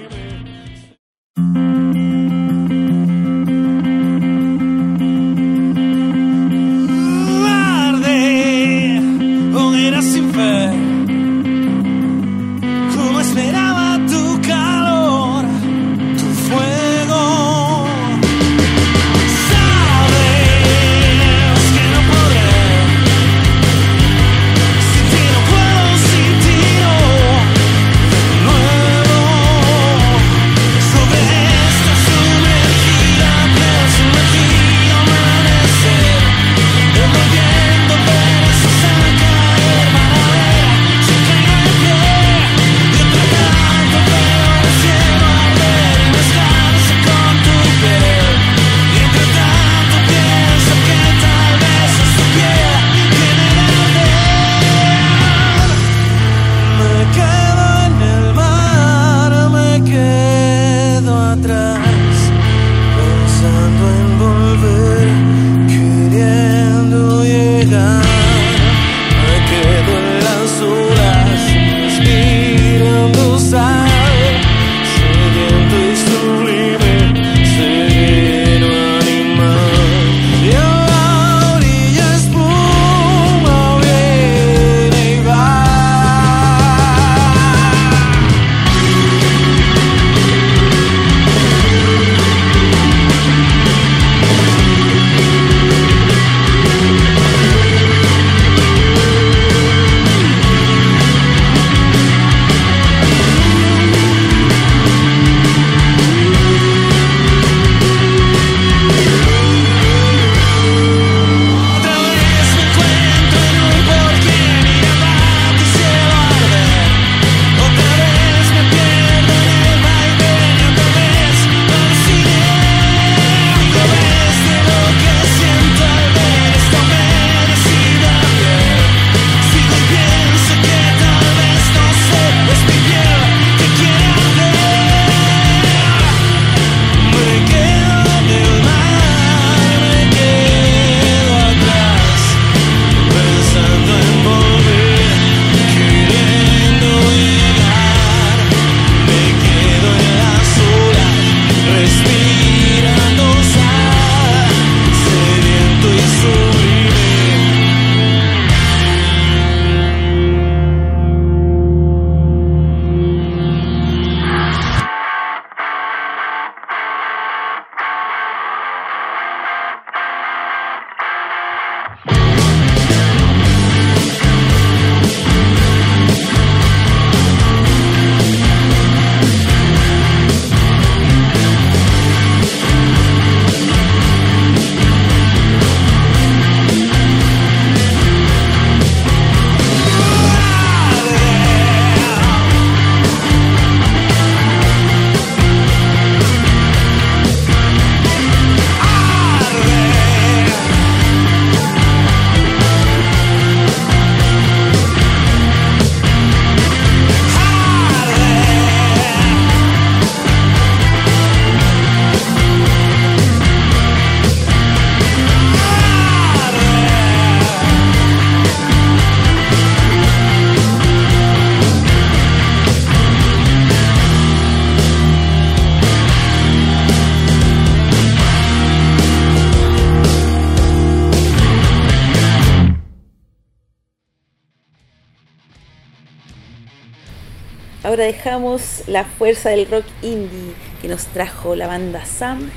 La 238.87 239.05
fuerza 239.05 239.51
del 239.51 239.65
rock 239.65 239.85
indie 240.01 240.53
que 240.81 240.89
nos 240.89 241.05
trajo 241.05 241.55
la 241.55 241.67
banda 241.67 242.03
Sam 242.03 242.49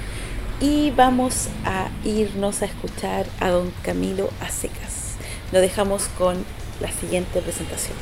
y 0.60 0.90
vamos 0.90 1.46
a 1.64 1.88
irnos 2.04 2.62
a 2.62 2.64
escuchar 2.64 3.26
a 3.38 3.50
don 3.50 3.70
Camilo 3.84 4.28
a 4.40 4.48
secas. 4.48 5.14
Lo 5.52 5.60
dejamos 5.60 6.08
con 6.18 6.36
la 6.80 6.90
siguiente 6.90 7.40
presentación. 7.40 7.96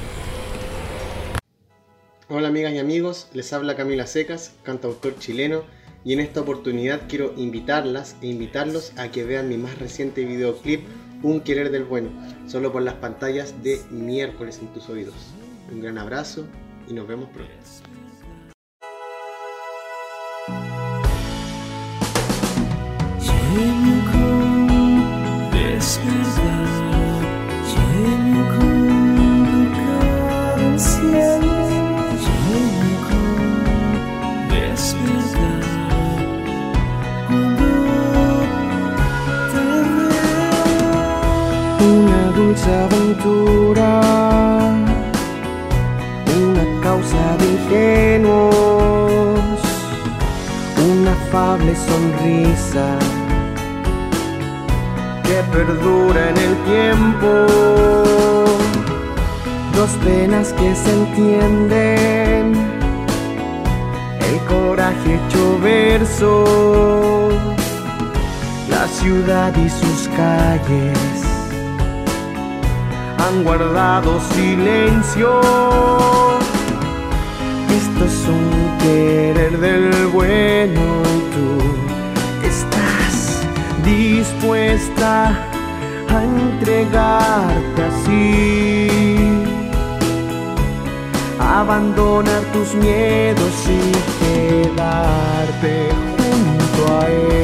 Hola 2.31 2.49
amigas 2.49 2.73
y 2.73 2.79
amigos, 2.79 3.29
les 3.35 3.53
habla 3.53 3.77
Camila 3.77 4.07
Secas, 4.07 4.55
cantautor 4.63 5.19
chileno 5.19 5.63
y 6.03 6.15
en 6.15 6.21
esta 6.21 6.41
oportunidad 6.41 7.03
quiero 7.11 7.35
invitarlas 7.37 8.17
e 8.23 8.29
invitarlos 8.29 8.95
a 8.97 9.11
que 9.11 9.25
vean 9.25 9.51
mi 9.51 9.59
más 9.59 9.79
reciente 9.79 10.25
videoclip 10.25 10.81
Un 11.23 11.43
Querer 11.43 11.71
del 11.71 11.85
Bueno, 11.85 12.09
solo 12.49 12.73
por 12.73 12.81
las 12.81 12.95
pantallas 12.95 13.63
de 13.63 13.83
miércoles 13.91 14.61
en 14.63 14.69
tus 14.69 14.89
oídos. 14.89 15.15
Un 15.71 15.83
gran 15.83 15.99
abrazo 15.99 16.47
y 16.89 16.93
nos 16.93 17.07
vemos 17.07 17.29
pronto. 17.31 18.06
Ingenuos, 47.77 49.61
una 50.91 51.13
afable 51.13 51.75
sonrisa 51.75 52.99
que 55.25 55.43
perdura 55.57 56.31
en 56.31 56.37
el 56.39 56.57
tiempo, 56.65 57.47
dos 59.75 59.91
penas 60.05 60.53
que 60.53 60.75
se 60.75 60.93
entienden, 60.93 62.55
el 64.21 64.39
coraje 64.49 65.15
hecho 65.15 65.59
verso, 65.61 67.29
la 68.71 68.87
ciudad 68.89 69.55
y 69.57 69.69
sus 69.69 70.09
calles 70.17 71.25
han 73.19 73.45
guardado 73.45 74.21
silencio. 74.35 75.41
Esto 77.77 78.05
es 78.05 78.19
un 78.29 78.79
querer 78.79 79.59
del 79.59 80.07
bueno 80.07 80.83
y 81.15 81.19
tú 81.35 81.49
estás 82.47 83.43
dispuesta 83.85 85.13
a 86.09 86.25
entregarte 86.25 87.83
así. 87.91 88.89
Abandonar 91.39 92.43
tus 92.53 92.75
miedos 92.75 93.55
y 93.69 93.93
quedarte 94.23 95.75
junto 96.17 96.81
a 97.01 97.09
él. 97.09 97.37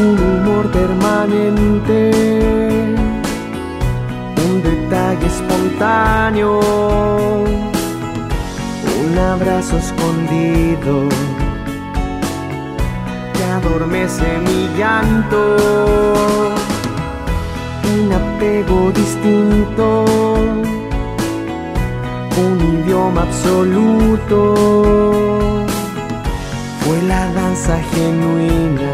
un 0.00 0.18
humor 0.18 0.70
permanente, 0.70 2.10
detalle 4.70 5.26
espontáneo, 5.26 6.60
un 9.02 9.18
abrazo 9.18 9.76
escondido. 9.78 11.08
Que 13.34 13.44
adormece 13.58 14.26
mi 14.46 14.68
llanto, 14.78 15.56
un 17.94 18.12
apego 18.12 18.92
distinto, 18.92 20.04
un 22.44 22.56
idioma 22.78 23.22
absoluto, 23.22 24.40
fue 26.80 27.02
la 27.02 27.32
danza 27.32 27.78
genuina 27.92 28.92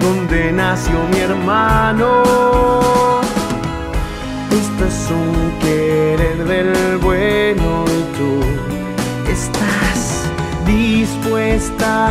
donde 0.00 0.52
nació 0.52 0.94
mi 1.10 1.18
hermano. 1.18 2.81
Es 4.86 5.10
un 5.10 5.58
querer 5.60 6.44
del 6.44 6.98
bueno 6.98 7.84
y 7.86 8.02
tú 8.16 8.40
estás 9.30 10.24
dispuesta 10.66 12.08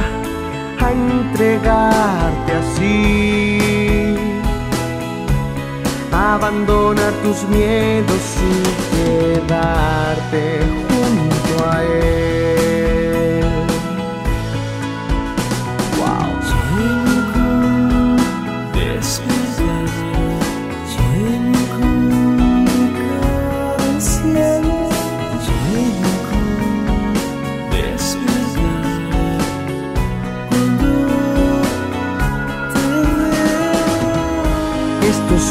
a 0.79 0.91
entregarte 0.91 2.51
así. 2.53 4.15
Abandonar 6.11 7.13
tus 7.23 7.43
miedos 7.49 8.23
y 8.49 8.63
quedarte 8.95 10.90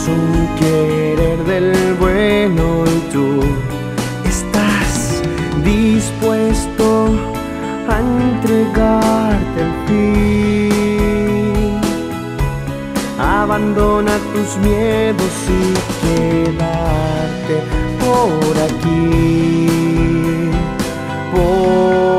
es 0.01 0.09
un 0.09 0.49
querer 0.57 1.39
del 1.45 1.95
bueno 1.95 2.85
y 2.87 3.01
tú 3.13 3.41
estás 4.27 5.23
dispuesto 5.65 7.09
a 7.89 8.01
entregarte 8.01 9.59
al 9.67 9.75
fin. 9.87 10.71
Abandona 13.19 14.13
tus 14.33 14.57
miedos 14.65 15.35
y 15.49 15.61
quedarte 16.03 17.57
por 18.01 18.53
aquí, 18.69 19.69
por 21.33 22.10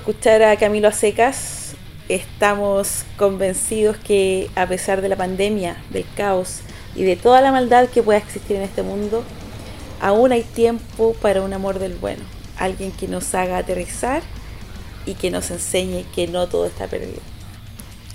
escuchar 0.00 0.42
a 0.42 0.56
Camilo 0.56 0.88
Acecas, 0.88 1.74
estamos 2.08 3.04
convencidos 3.18 3.98
que 3.98 4.48
a 4.56 4.66
pesar 4.66 5.02
de 5.02 5.10
la 5.10 5.16
pandemia, 5.16 5.76
del 5.90 6.06
caos 6.16 6.60
y 6.96 7.02
de 7.02 7.16
toda 7.16 7.42
la 7.42 7.52
maldad 7.52 7.86
que 7.86 8.02
pueda 8.02 8.18
existir 8.18 8.56
en 8.56 8.62
este 8.62 8.82
mundo, 8.82 9.22
aún 10.00 10.32
hay 10.32 10.42
tiempo 10.42 11.14
para 11.20 11.42
un 11.42 11.52
amor 11.52 11.78
del 11.78 11.96
bueno, 11.96 12.22
alguien 12.56 12.92
que 12.92 13.08
nos 13.08 13.34
haga 13.34 13.58
aterrizar 13.58 14.22
y 15.04 15.14
que 15.14 15.30
nos 15.30 15.50
enseñe 15.50 16.06
que 16.14 16.26
no 16.26 16.48
todo 16.48 16.64
está 16.64 16.86
perdido. 16.86 17.20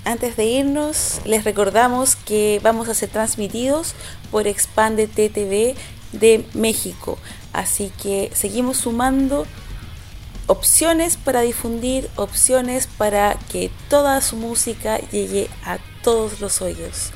Antes 0.04 0.36
de 0.36 0.44
irnos, 0.44 1.20
les 1.24 1.44
recordamos 1.44 2.16
que 2.16 2.58
vamos 2.64 2.88
a 2.88 2.94
ser 2.94 3.10
transmitidos 3.10 3.94
por 4.32 4.48
Expande 4.48 5.06
TTV 5.06 5.76
de 6.10 6.44
México, 6.52 7.16
así 7.52 7.92
que 8.02 8.32
seguimos 8.34 8.78
sumando 8.78 9.46
opciones 10.46 11.16
para 11.16 11.40
difundir, 11.40 12.08
opciones 12.16 12.86
para 12.86 13.36
que 13.50 13.70
toda 13.88 14.20
su 14.20 14.36
música 14.36 14.98
llegue 15.10 15.48
a 15.64 15.78
todos 16.02 16.40
los 16.40 16.62
oídos. 16.62 17.10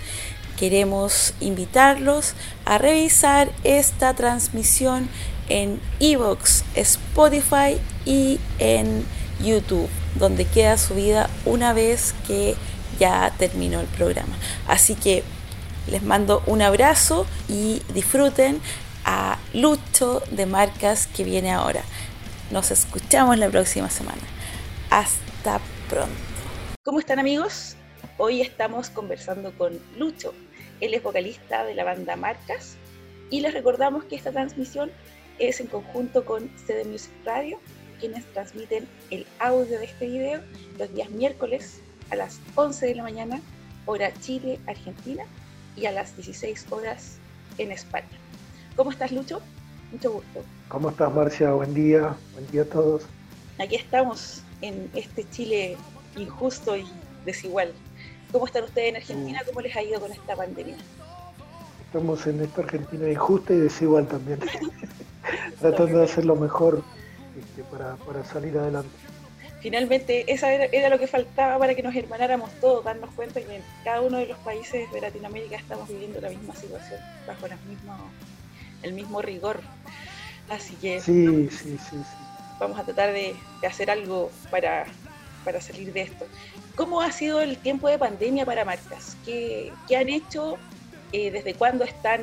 Queremos 0.58 1.34
invitarlos 1.40 2.34
a 2.64 2.78
revisar 2.78 3.50
esta 3.64 4.14
transmisión 4.14 5.08
en 5.48 5.80
Evox, 6.00 6.64
Spotify 6.74 7.78
y 8.04 8.38
en 8.58 9.04
YouTube, 9.42 9.88
donde 10.16 10.44
queda 10.44 10.76
subida 10.76 11.30
una 11.44 11.72
vez 11.72 12.14
que 12.26 12.56
ya 12.98 13.32
terminó 13.38 13.80
el 13.80 13.86
programa. 13.86 14.36
Así 14.66 14.94
que 14.94 15.24
les 15.86 16.02
mando 16.02 16.42
un 16.46 16.62
abrazo 16.62 17.26
y 17.48 17.82
disfruten 17.94 18.60
a 19.04 19.38
Lucho 19.54 20.22
de 20.30 20.46
Marcas 20.46 21.06
que 21.06 21.24
viene 21.24 21.52
ahora. 21.52 21.82
Nos 22.50 22.72
escuchamos 22.72 23.38
la 23.38 23.48
próxima 23.48 23.88
semana. 23.90 24.22
Hasta 24.90 25.60
pronto. 25.88 26.10
¿Cómo 26.82 26.98
están 26.98 27.20
amigos? 27.20 27.76
Hoy 28.18 28.40
estamos 28.40 28.90
conversando 28.90 29.56
con 29.56 29.78
Lucho. 29.96 30.34
Él 30.80 30.94
es 30.94 31.02
vocalista 31.02 31.64
de 31.64 31.74
la 31.74 31.84
banda 31.84 32.16
Marcas 32.16 32.76
y 33.30 33.40
les 33.40 33.54
recordamos 33.54 34.02
que 34.02 34.16
esta 34.16 34.32
transmisión 34.32 34.90
es 35.38 35.60
en 35.60 35.68
conjunto 35.68 36.24
con 36.24 36.50
CD 36.66 36.84
Music 36.84 37.12
Radio, 37.24 37.60
quienes 38.00 38.24
transmiten 38.32 38.88
el 39.10 39.28
audio 39.38 39.78
de 39.78 39.84
este 39.84 40.08
video 40.08 40.42
los 40.76 40.92
días 40.92 41.08
miércoles 41.10 41.80
a 42.10 42.16
las 42.16 42.40
11 42.56 42.84
de 42.84 42.94
la 42.96 43.04
mañana, 43.04 43.40
hora 43.86 44.12
Chile, 44.20 44.58
Argentina, 44.66 45.22
y 45.76 45.86
a 45.86 45.92
las 45.92 46.16
16 46.16 46.66
horas 46.70 47.18
en 47.58 47.70
España. 47.70 48.08
¿Cómo 48.74 48.90
estás, 48.90 49.12
Lucho? 49.12 49.40
Mucho 49.92 50.12
gusto. 50.12 50.44
¿Cómo 50.68 50.90
estás, 50.90 51.12
Marcia? 51.12 51.52
Buen 51.52 51.74
día. 51.74 52.14
Buen 52.34 52.50
día 52.50 52.62
a 52.62 52.66
todos. 52.66 53.02
Aquí 53.58 53.74
estamos 53.74 54.42
en 54.62 54.88
este 54.94 55.28
Chile 55.30 55.76
injusto 56.16 56.76
y 56.76 56.86
desigual. 57.24 57.72
¿Cómo 58.30 58.46
están 58.46 58.64
ustedes 58.64 58.90
en 58.90 58.96
Argentina? 58.96 59.42
¿Cómo 59.46 59.60
les 59.60 59.74
ha 59.74 59.82
ido 59.82 60.00
con 60.00 60.12
esta 60.12 60.36
pandemia? 60.36 60.76
Estamos 61.86 62.24
en 62.28 62.40
esta 62.40 62.62
Argentina 62.62 63.10
injusta 63.10 63.52
y 63.52 63.58
desigual 63.58 64.06
también. 64.06 64.38
Tratando 65.60 65.98
de 65.98 66.04
hacer 66.04 66.24
lo 66.24 66.36
mejor 66.36 66.84
este, 67.38 67.64
para, 67.64 67.96
para 67.96 68.24
salir 68.24 68.56
adelante. 68.56 68.90
Finalmente, 69.60 70.32
esa 70.32 70.52
era, 70.52 70.64
era, 70.66 70.88
lo 70.88 70.98
que 70.98 71.06
faltaba 71.06 71.58
para 71.58 71.74
que 71.74 71.82
nos 71.82 71.94
hermanáramos 71.94 72.50
todos, 72.60 72.84
darnos 72.84 73.12
cuenta 73.14 73.42
que 73.42 73.56
en 73.56 73.62
cada 73.84 74.00
uno 74.00 74.18
de 74.18 74.26
los 74.26 74.38
países 74.38 74.90
de 74.90 75.00
Latinoamérica 75.00 75.56
estamos 75.56 75.88
viviendo 75.88 76.20
la 76.20 76.30
misma 76.30 76.54
situación, 76.54 76.98
bajo 77.26 77.46
las 77.46 77.60
mismas, 77.64 78.00
el 78.82 78.92
mismo 78.92 79.22
rigor. 79.22 79.60
Así 80.48 80.74
que 80.76 81.00
sí, 81.00 81.48
sí, 81.50 81.78
sí, 81.78 81.96
vamos 82.58 82.78
a 82.78 82.84
tratar 82.84 83.12
de, 83.12 83.34
de 83.60 83.66
hacer 83.66 83.90
algo 83.90 84.30
para, 84.50 84.84
para, 85.44 85.60
salir 85.60 85.92
de 85.92 86.02
esto. 86.02 86.26
¿Cómo 86.76 87.00
ha 87.00 87.12
sido 87.12 87.40
el 87.40 87.56
tiempo 87.56 87.88
de 87.88 87.98
pandemia 87.98 88.44
para 88.44 88.64
marcas? 88.64 89.16
¿Qué, 89.24 89.72
qué 89.86 89.96
han 89.96 90.08
hecho? 90.08 90.56
Eh, 91.12 91.30
¿Desde 91.30 91.54
cuándo 91.54 91.84
están 91.84 92.20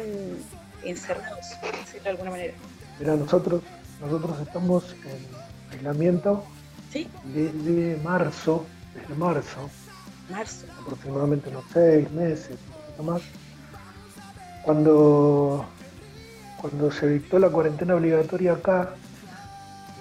encerrados, 0.84 1.46
decirlo 1.62 2.04
de 2.04 2.10
alguna 2.10 2.32
manera? 2.32 2.54
Mira, 3.00 3.16
nosotros, 3.16 3.62
nosotros 4.00 4.40
estamos 4.40 4.96
en 5.06 5.74
aislamiento 5.78 6.44
¿Sí? 6.92 7.08
desde 7.26 7.98
marzo, 8.04 8.66
desde 8.94 9.16
marzo, 9.16 9.70
marzo. 10.30 10.66
aproximadamente 10.82 11.50
unos 11.50 11.66
seis 11.74 12.10
meses, 12.12 12.58
un 12.68 12.82
poquito 12.82 13.04
más, 13.04 13.22
cuando, 14.64 15.66
cuando 16.62 16.92
se 16.92 17.08
dictó 17.08 17.40
la 17.40 17.50
cuarentena 17.50 17.96
obligatoria 17.96 18.54
acá, 18.54 18.96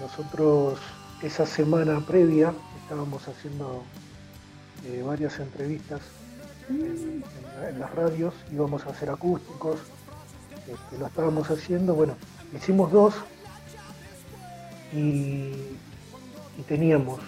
nosotros 0.01 0.79
esa 1.21 1.45
semana 1.45 1.99
previa 2.05 2.53
estábamos 2.83 3.27
haciendo 3.27 3.83
eh, 4.85 5.03
varias 5.05 5.39
entrevistas 5.39 6.01
en, 6.69 7.23
las 7.79 7.93
radios, 7.95 8.33
íbamos 8.51 8.85
a 8.85 8.89
hacer 8.89 9.09
acústicos, 9.09 9.79
este, 10.67 10.97
lo 10.99 11.07
estábamos 11.07 11.49
haciendo, 11.49 11.95
bueno, 11.95 12.15
hicimos 12.53 12.91
dos 12.91 13.15
y 14.93 15.53
teníamos 16.67 17.19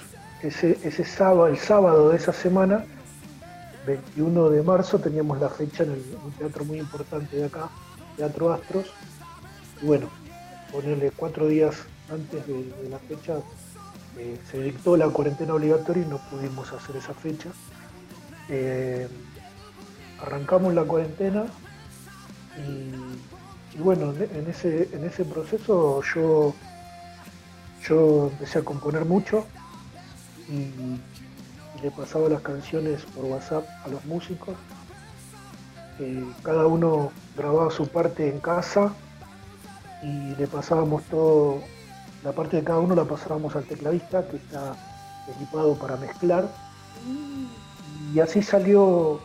ese, 0.42 1.06
sábado, 1.06 1.48
el 1.48 1.58
sábado 1.58 2.10
de 2.10 2.18
esa 2.18 2.32
semana, 2.32 2.86
21 3.86 4.50
de 4.50 4.64
marzo, 4.64 5.00
teníamos 5.00 5.40
la 5.40 5.50
fecha 5.50 5.84
en 5.84 5.92
un 5.92 6.32
teatro 6.38 6.64
muy 6.66 6.80
importante 6.80 7.36
de 7.36 7.46
acá, 7.46 7.70
Teatro 8.16 8.54
Astros, 8.54 8.86
y 9.82 9.86
bueno, 9.86 10.10
ponerle 10.72 11.12
cuatro 11.12 11.48
días 11.48 11.76
antes 12.12 12.46
de, 12.48 12.90
la 12.90 13.00
fecha 13.00 13.40
eh, 14.18 14.38
se 14.52 14.62
dictó 14.62 14.98
la 14.98 15.08
cuarentena 15.10 15.54
obligatoria 15.54 16.04
y 16.04 16.08
no 16.08 16.18
pudimos 16.30 16.72
hacer 16.74 16.98
esa 16.98 17.14
fecha. 17.14 17.50
Eh, 18.50 19.08
arrancamos 20.22 20.74
la 20.74 20.84
cuarentena 20.84 21.46
y, 22.58 23.78
bueno, 23.78 24.14
en 24.14 24.48
ese, 24.50 24.90
en 24.92 25.06
ese 25.06 25.24
proceso 25.24 26.02
yo 26.14 26.54
yo 27.88 28.28
empecé 28.32 28.60
a 28.60 28.64
componer 28.64 29.06
mucho 29.06 29.46
y, 30.50 30.54
y, 30.54 31.02
le 31.82 31.92
pasaba 31.92 32.28
las 32.28 32.42
canciones 32.42 33.04
por 33.16 33.24
WhatsApp 33.24 33.64
a 33.86 33.88
los 33.88 34.04
músicos. 34.04 34.58
Eh, 36.00 36.26
cada 36.44 36.68
uno 36.68 37.12
grababa 37.38 37.72
su 37.72 37.88
parte 37.88 38.28
en 38.28 38.42
casa 38.42 38.94
y 40.02 40.36
le 40.36 40.48
pasábamos 40.48 41.04
todo, 41.04 41.62
la 42.24 42.32
parte 42.32 42.58
de 42.58 42.64
cada 42.64 42.80
uno 42.80 42.96
la 42.96 43.06
pasábamos 43.06 43.56
al 43.56 43.66
tecladista 43.66 44.28
que 44.28 44.38
está 44.38 44.76
equipado 45.36 45.76
para 45.76 45.98
mezclar. 45.98 46.50
Y 48.14 48.20
así 48.20 48.42
salió, 48.42 49.20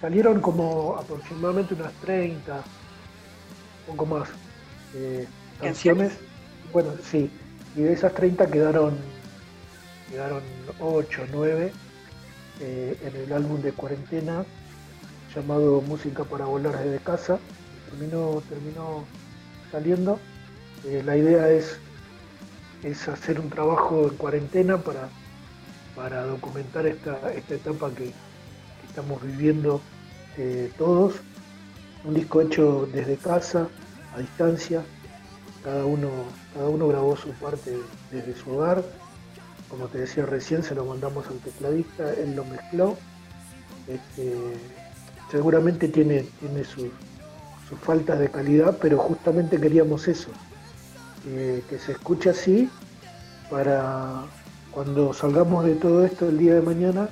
salieron 0.00 0.40
como 0.40 0.96
aproximadamente 0.96 1.74
unas 1.74 1.92
30, 1.94 2.56
un 3.88 3.96
poco 3.96 4.06
más, 4.06 4.28
eh, 4.94 5.26
canciones. 5.60 6.12
Bueno, 6.72 6.90
sí, 7.02 7.30
y 7.74 7.82
de 7.82 7.92
esas 7.92 8.14
30 8.14 8.46
quedaron, 8.48 8.96
quedaron 10.10 10.42
8, 10.80 11.26
9 11.32 11.72
eh, 12.60 12.98
en 13.02 13.16
el 13.16 13.32
álbum 13.32 13.60
de 13.60 13.72
cuarentena 13.72 14.44
llamado 15.34 15.82
Música 15.82 16.24
para 16.24 16.46
volar 16.46 16.78
desde 16.78 16.98
casa. 16.98 17.38
Terminó, 17.90 18.42
terminó 18.48 19.04
saliendo. 19.70 20.18
Eh, 20.84 21.02
la 21.04 21.16
idea 21.16 21.50
es, 21.50 21.78
es 22.82 23.08
hacer 23.08 23.40
un 23.40 23.50
trabajo 23.50 24.08
en 24.10 24.16
cuarentena 24.16 24.78
para, 24.78 25.08
para 25.94 26.24
documentar 26.24 26.86
esta, 26.86 27.32
esta 27.32 27.54
etapa 27.54 27.90
que, 27.94 28.12
estamos 28.96 29.22
viviendo 29.22 29.82
eh, 30.38 30.72
todos. 30.78 31.16
Un 32.04 32.14
disco 32.14 32.40
hecho 32.40 32.88
desde 32.94 33.16
casa, 33.16 33.68
a 34.14 34.20
distancia, 34.20 34.82
cada 35.62 35.84
uno, 35.84 36.08
cada 36.54 36.70
uno 36.70 36.88
grabó 36.88 37.14
su 37.14 37.28
parte 37.32 37.76
desde 38.10 38.34
su 38.34 38.52
hogar. 38.52 38.82
Como 39.68 39.88
te 39.88 39.98
decía 39.98 40.24
recién, 40.24 40.62
se 40.62 40.74
lo 40.74 40.86
mandamos 40.86 41.26
al 41.26 41.38
tecladista, 41.40 42.10
él 42.14 42.36
lo 42.36 42.44
mezcló. 42.46 42.96
Este, 43.86 44.34
seguramente 45.30 45.88
tiene, 45.88 46.22
tiene 46.40 46.64
sus, 46.64 46.84
sus 47.68 47.78
faltas 47.78 48.18
de 48.18 48.30
calidad, 48.30 48.78
pero 48.80 48.98
justamente 48.98 49.60
queríamos 49.60 50.06
eso, 50.08 50.30
eh, 51.26 51.62
que 51.68 51.78
se 51.78 51.92
escuche 51.92 52.30
así 52.30 52.70
para 53.50 54.24
cuando 54.70 55.12
salgamos 55.12 55.64
de 55.64 55.74
todo 55.74 56.04
esto 56.04 56.28
el 56.28 56.38
día 56.38 56.54
de 56.54 56.60
mañana, 56.60 57.08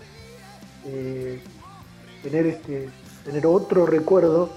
eh, 0.86 1.40
tener, 2.22 2.46
este, 2.46 2.88
tener 3.24 3.46
otro 3.46 3.86
recuerdo. 3.86 4.50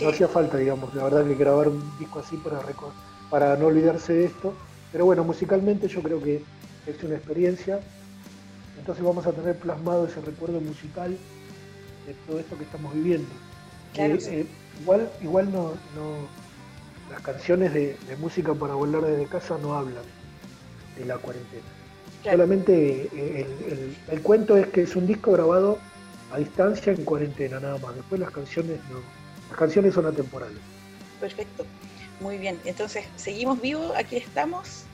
No 0.00 0.08
hacía 0.08 0.28
falta, 0.28 0.58
digamos, 0.58 0.94
la 0.94 1.04
verdad 1.04 1.24
que 1.24 1.34
grabar 1.34 1.68
un 1.68 1.82
disco 1.98 2.18
así 2.18 2.36
para 2.36 2.60
para 3.30 3.56
no 3.56 3.66
olvidarse 3.66 4.12
de 4.12 4.24
esto. 4.26 4.52
Pero 4.92 5.06
bueno, 5.06 5.24
musicalmente 5.24 5.88
yo 5.88 6.02
creo 6.02 6.22
que 6.22 6.42
es 6.86 7.02
una 7.02 7.16
experiencia. 7.16 7.80
Entonces 8.78 9.04
vamos 9.04 9.26
a 9.26 9.32
tener 9.32 9.58
plasmado 9.58 10.06
ese 10.06 10.20
recuerdo 10.20 10.60
musical 10.60 11.16
de 12.06 12.14
todo 12.26 12.38
esto 12.38 12.56
que 12.58 12.64
estamos 12.64 12.92
viviendo. 12.94 13.28
Claro, 13.94 14.14
eh, 14.14 14.20
sí. 14.20 14.48
Igual 14.80 15.10
igual 15.22 15.52
no, 15.52 15.74
no 15.94 16.28
las 17.10 17.20
canciones 17.22 17.72
de, 17.72 17.96
de, 18.08 18.16
música 18.16 18.54
para 18.54 18.74
volar 18.74 19.02
desde 19.02 19.26
casa 19.26 19.56
no 19.62 19.74
hablan 19.74 20.02
de 20.98 21.04
la 21.04 21.18
cuarentena. 21.18 21.62
Claro. 22.22 22.38
Solamente 22.38 23.02
eh, 23.14 23.46
el, 23.46 23.72
el, 23.72 23.96
el, 24.10 24.22
cuento 24.22 24.56
es 24.56 24.66
que 24.68 24.82
es 24.82 24.96
un 24.96 25.06
disco 25.06 25.32
grabado 25.32 25.78
a 26.32 26.38
distancia 26.38 26.92
en 26.92 27.04
cuarentena 27.04 27.60
nada 27.60 27.78
más. 27.78 27.94
Después 27.94 28.20
las 28.20 28.30
canciones 28.30 28.80
no. 28.90 28.98
Las 29.50 29.58
canciones 29.58 29.94
son 29.94 30.06
atemporales. 30.06 30.58
Perfecto. 31.20 31.64
Muy 32.20 32.38
bien, 32.38 32.58
entonces 32.64 33.04
seguimos 33.16 33.60
vivos, 33.60 33.92
aquí 33.94 34.16
estamos 34.16 34.84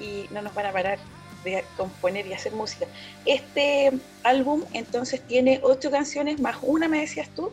y 0.00 0.26
no 0.32 0.42
nos 0.42 0.52
van 0.54 0.66
a 0.66 0.72
parar 0.72 0.98
de 1.44 1.64
componer 1.76 2.26
y 2.26 2.32
hacer 2.32 2.52
música. 2.52 2.86
Este 3.24 3.92
álbum 4.24 4.64
entonces 4.72 5.20
tiene 5.26 5.60
ocho 5.62 5.90
canciones 5.90 6.40
más 6.40 6.56
una, 6.62 6.88
me 6.88 7.00
decías 7.00 7.28
tú, 7.30 7.52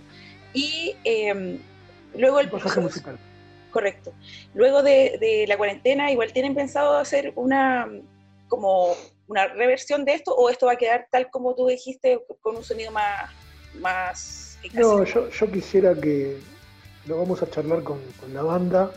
y 0.54 0.96
eh, 1.04 1.60
luego 2.16 2.39
el 2.39 2.49
pasaje 2.49 2.80
musical. 2.80 3.18
Correcto. 3.72 4.14
Luego 4.53 4.84
de, 4.84 5.18
de, 5.20 5.45
la 5.47 5.57
cuarentena, 5.57 6.12
igual 6.12 6.34
tienen 6.34 6.55
pensado 6.55 6.97
hacer 6.97 7.32
una 7.36 7.88
como 8.47 8.95
una 9.28 9.47
reversión 9.47 10.03
de 10.03 10.16
esto, 10.16 10.36
o 10.36 10.49
esto 10.49 10.66
va 10.66 10.74
a 10.74 10.76
quedar 10.76 11.07
tal 11.09 11.30
como 11.30 11.55
tú 11.55 11.68
dijiste, 11.68 12.20
con 12.41 12.57
un 12.57 12.64
sonido 12.66 12.91
más, 12.91 13.32
más 13.80 14.59
No, 14.74 15.05
yo, 15.05 15.30
yo 15.30 15.51
quisiera 15.51 15.95
que 15.95 16.38
lo 17.05 17.18
vamos 17.18 17.41
a 17.41 17.49
charlar 17.49 17.82
con, 17.82 17.99
con 18.20 18.34
la 18.34 18.41
banda 18.41 18.91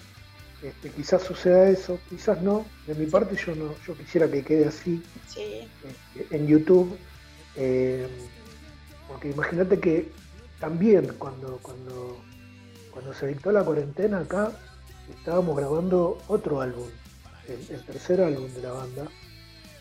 este, 0.65 0.89
quizás 0.89 1.23
suceda 1.23 1.69
eso, 1.69 1.99
quizás 2.09 2.41
no. 2.41 2.65
De 2.87 2.95
mi 2.95 3.05
parte 3.05 3.37
yo 3.37 3.55
no, 3.55 3.75
yo 3.87 3.95
quisiera 3.95 4.31
que 4.31 4.43
quede 4.43 4.67
así 4.67 5.03
sí. 5.27 5.69
este, 6.17 6.35
en 6.35 6.47
YouTube, 6.47 6.97
eh, 7.55 8.09
porque 9.07 9.29
imagínate 9.29 9.79
que 9.79 10.11
también 10.59 11.13
cuando, 11.19 11.59
cuando, 11.61 12.24
cuando 12.95 13.13
se 13.13 13.27
dictó 13.27 13.51
la 13.51 13.65
cuarentena 13.65 14.21
acá 14.21 14.53
estábamos 15.19 15.57
grabando 15.57 16.17
otro 16.29 16.61
álbum, 16.61 16.89
el, 17.49 17.75
el 17.75 17.85
tercer 17.85 18.21
álbum 18.21 18.49
de 18.55 18.63
la 18.63 18.73
banda, 18.73 19.07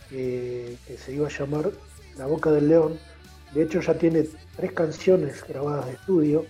que 0.09 0.77
se 0.97 1.13
iba 1.13 1.27
a 1.27 1.31
llamar 1.31 1.71
La 2.17 2.25
Boca 2.25 2.51
del 2.51 2.67
León. 2.67 2.99
De 3.53 3.63
hecho 3.63 3.81
ya 3.81 3.93
tiene 3.93 4.27
tres 4.55 4.73
canciones 4.73 5.43
grabadas 5.47 5.85
de 5.85 5.93
estudio, 5.93 6.45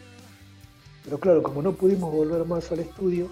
pero 1.04 1.20
claro, 1.20 1.44
como 1.44 1.62
no 1.62 1.74
pudimos 1.74 2.12
volver 2.12 2.46
más 2.46 2.72
al 2.72 2.80
estudio, 2.80 3.30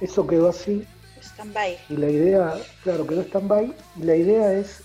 eso 0.00 0.26
quedó 0.26 0.48
así. 0.48 0.84
Stand-by. 1.20 1.78
Y 1.88 1.96
la 1.96 2.10
idea, 2.10 2.54
claro, 2.82 3.06
quedó 3.06 3.22
stand-by. 3.22 3.74
Y 3.96 4.02
la 4.02 4.16
idea 4.16 4.52
es 4.52 4.82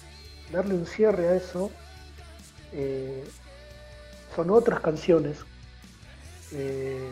darle 0.51 0.75
un 0.75 0.85
cierre 0.85 1.27
a 1.27 1.35
eso. 1.35 1.71
Eh, 2.71 3.23
son 4.35 4.49
otras 4.49 4.79
canciones 4.79 5.37
eh, 6.51 7.09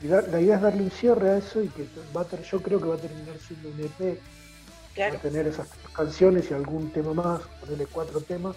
Y 0.00 0.06
da- 0.08 0.22
la 0.22 0.40
idea 0.40 0.56
es 0.56 0.62
darle 0.62 0.82
un 0.82 0.90
cierre 0.90 1.30
a 1.30 1.38
eso 1.38 1.62
y 1.62 1.68
que 1.68 1.86
va 2.16 2.22
a 2.22 2.24
ter- 2.24 2.42
yo 2.42 2.62
creo 2.62 2.80
que 2.80 2.86
va 2.86 2.94
a 2.94 2.98
terminar 2.98 3.36
siendo 3.46 3.68
un 3.70 3.80
EP. 3.80 4.20
Va 5.00 5.06
a 5.06 5.20
tener 5.20 5.46
esas 5.46 5.68
canciones 5.92 6.50
y 6.50 6.54
algún 6.54 6.90
tema 6.92 7.14
más, 7.14 7.40
ponerle 7.60 7.86
cuatro 7.86 8.20
temas. 8.20 8.56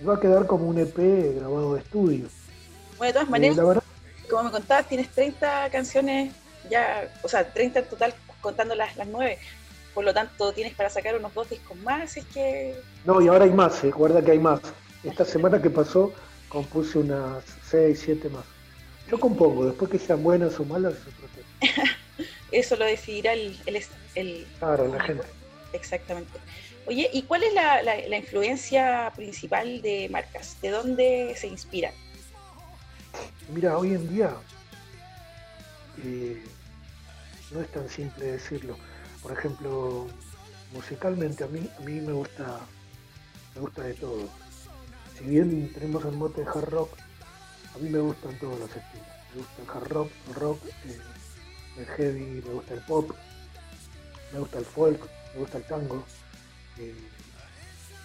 Y 0.00 0.04
va 0.04 0.14
a 0.14 0.20
quedar 0.20 0.46
como 0.46 0.66
un 0.66 0.78
EP 0.78 1.34
grabado 1.36 1.74
de 1.74 1.80
estudio. 1.80 2.26
Bueno, 2.98 3.06
de 3.08 3.12
todas 3.12 3.28
Eh, 3.28 3.30
maneras, 3.30 3.56
la 3.56 3.64
verdad, 3.64 3.82
como 4.30 4.42
me 4.44 4.50
contabas, 4.50 4.88
tienes 4.88 5.08
30 5.10 5.68
canciones 5.70 6.32
ya, 6.70 7.08
o 7.22 7.28
sea, 7.28 7.48
30 7.52 7.80
en 7.80 7.84
total 7.86 8.14
contando 8.40 8.74
las, 8.74 8.96
las 8.96 9.06
9. 9.06 9.38
Por 9.94 10.04
lo 10.04 10.12
tanto, 10.12 10.52
tienes 10.52 10.74
para 10.74 10.90
sacar 10.90 11.16
unos 11.16 11.32
dos 11.32 11.48
discos 11.48 11.76
más, 11.78 12.16
es 12.16 12.24
que... 12.26 12.74
no, 13.04 13.20
y 13.22 13.28
ahora 13.28 13.44
hay 13.44 13.52
más, 13.52 13.82
eh, 13.84 13.90
guarda 13.90 14.22
que 14.22 14.32
hay 14.32 14.38
más. 14.38 14.60
Esta 15.04 15.24
semana 15.24 15.62
que 15.62 15.70
pasó 15.70 16.12
compuse 16.48 16.98
unas 16.98 17.44
seis, 17.68 18.02
siete 18.04 18.28
más. 18.28 18.44
Yo 19.10 19.18
compongo, 19.20 19.66
después 19.66 19.90
que 19.90 19.98
sean 19.98 20.22
buenas 20.22 20.58
o 20.58 20.64
malas, 20.64 20.94
es 20.94 21.00
otro 21.06 21.28
tema. 21.34 21.96
Eso 22.52 22.76
lo 22.76 22.84
decidirá 22.84 23.32
el... 23.32 23.56
el, 23.66 23.82
el- 24.14 24.46
Claro, 24.58 24.88
la 24.88 25.02
gente. 25.02 25.26
Exactamente. 25.72 26.38
Oye, 26.86 27.10
¿y 27.12 27.22
cuál 27.22 27.42
es 27.42 27.52
la, 27.54 27.82
la- 27.82 28.06
la 28.08 28.16
influencia 28.16 29.12
principal 29.14 29.82
de 29.82 30.08
marcas? 30.10 30.56
¿De 30.62 30.70
dónde 30.70 31.34
se 31.36 31.46
inspiran? 31.48 31.92
Mira, 33.52 33.76
hoy 33.78 33.94
en 33.94 34.08
día 34.08 34.34
eh, 36.04 36.42
no 37.50 37.60
es 37.60 37.68
tan 37.72 37.88
simple 37.88 38.26
decirlo. 38.26 38.76
Por 39.22 39.32
ejemplo, 39.32 40.06
musicalmente 40.72 41.44
a 41.44 41.46
mí, 41.48 41.68
a 41.76 41.80
mí 41.80 42.00
me 42.00 42.12
gusta 42.12 42.60
me 43.54 43.60
gusta 43.62 43.82
de 43.82 43.94
todo. 43.94 44.28
Si 45.18 45.24
bien 45.24 45.72
tenemos 45.72 46.04
el 46.04 46.12
mote 46.12 46.42
de 46.42 46.48
hard 46.48 46.68
rock, 46.68 46.90
a 47.76 47.78
mí 47.78 47.90
me 47.90 47.98
gustan 47.98 48.38
todos 48.38 48.58
los 48.58 48.68
estilos. 48.68 49.06
Me 49.34 49.40
gusta 49.42 49.62
el 49.62 49.70
hard 49.70 49.92
rock, 49.92 50.10
el 50.28 50.34
rock, 50.34 50.60
el 51.78 51.86
heavy, 51.86 52.42
me 52.46 52.54
gusta 52.54 52.74
el 52.74 52.80
pop, 52.80 53.10
me 54.32 54.38
gusta 54.38 54.58
el 54.58 54.64
folk, 54.64 55.00
me 55.34 55.40
gusta 55.40 55.58
el 55.58 55.64
tango. 55.64 56.04
eh, 56.78 56.94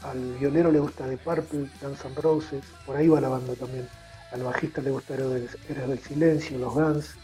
al 0.03 0.33
violero 0.39 0.71
le 0.71 0.79
gusta 0.79 1.07
The 1.07 1.17
Purple, 1.17 1.69
Guns 1.79 2.05
N' 2.05 2.15
Roses, 2.21 2.63
por 2.85 2.95
ahí 2.97 3.07
va 3.07 3.21
la 3.21 3.29
banda 3.29 3.53
también. 3.55 3.87
Al 4.31 4.43
bajista 4.43 4.81
le 4.81 4.89
gusta 4.91 5.13
Héroes 5.13 5.55
del 5.67 5.99
Silencio, 5.99 6.57
los 6.57 6.73
Guns. 6.73 7.15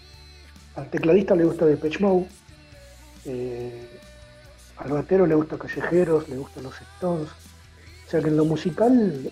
Al 0.75 0.89
tecladista 0.89 1.35
le 1.35 1.45
gusta 1.45 1.65
Depeche 1.65 1.99
Mode. 1.99 2.27
eh, 3.25 3.99
al 4.77 4.91
batero 4.91 5.25
le 5.25 5.33
gusta 5.33 5.57
Callejeros, 5.57 6.29
le 6.29 6.37
gustan 6.37 6.63
los 6.63 6.75
Stones. 6.79 7.29
O 8.05 8.09
sea 8.09 8.21
que 8.21 8.27
en 8.27 8.37
lo 8.37 8.45
musical 8.45 9.31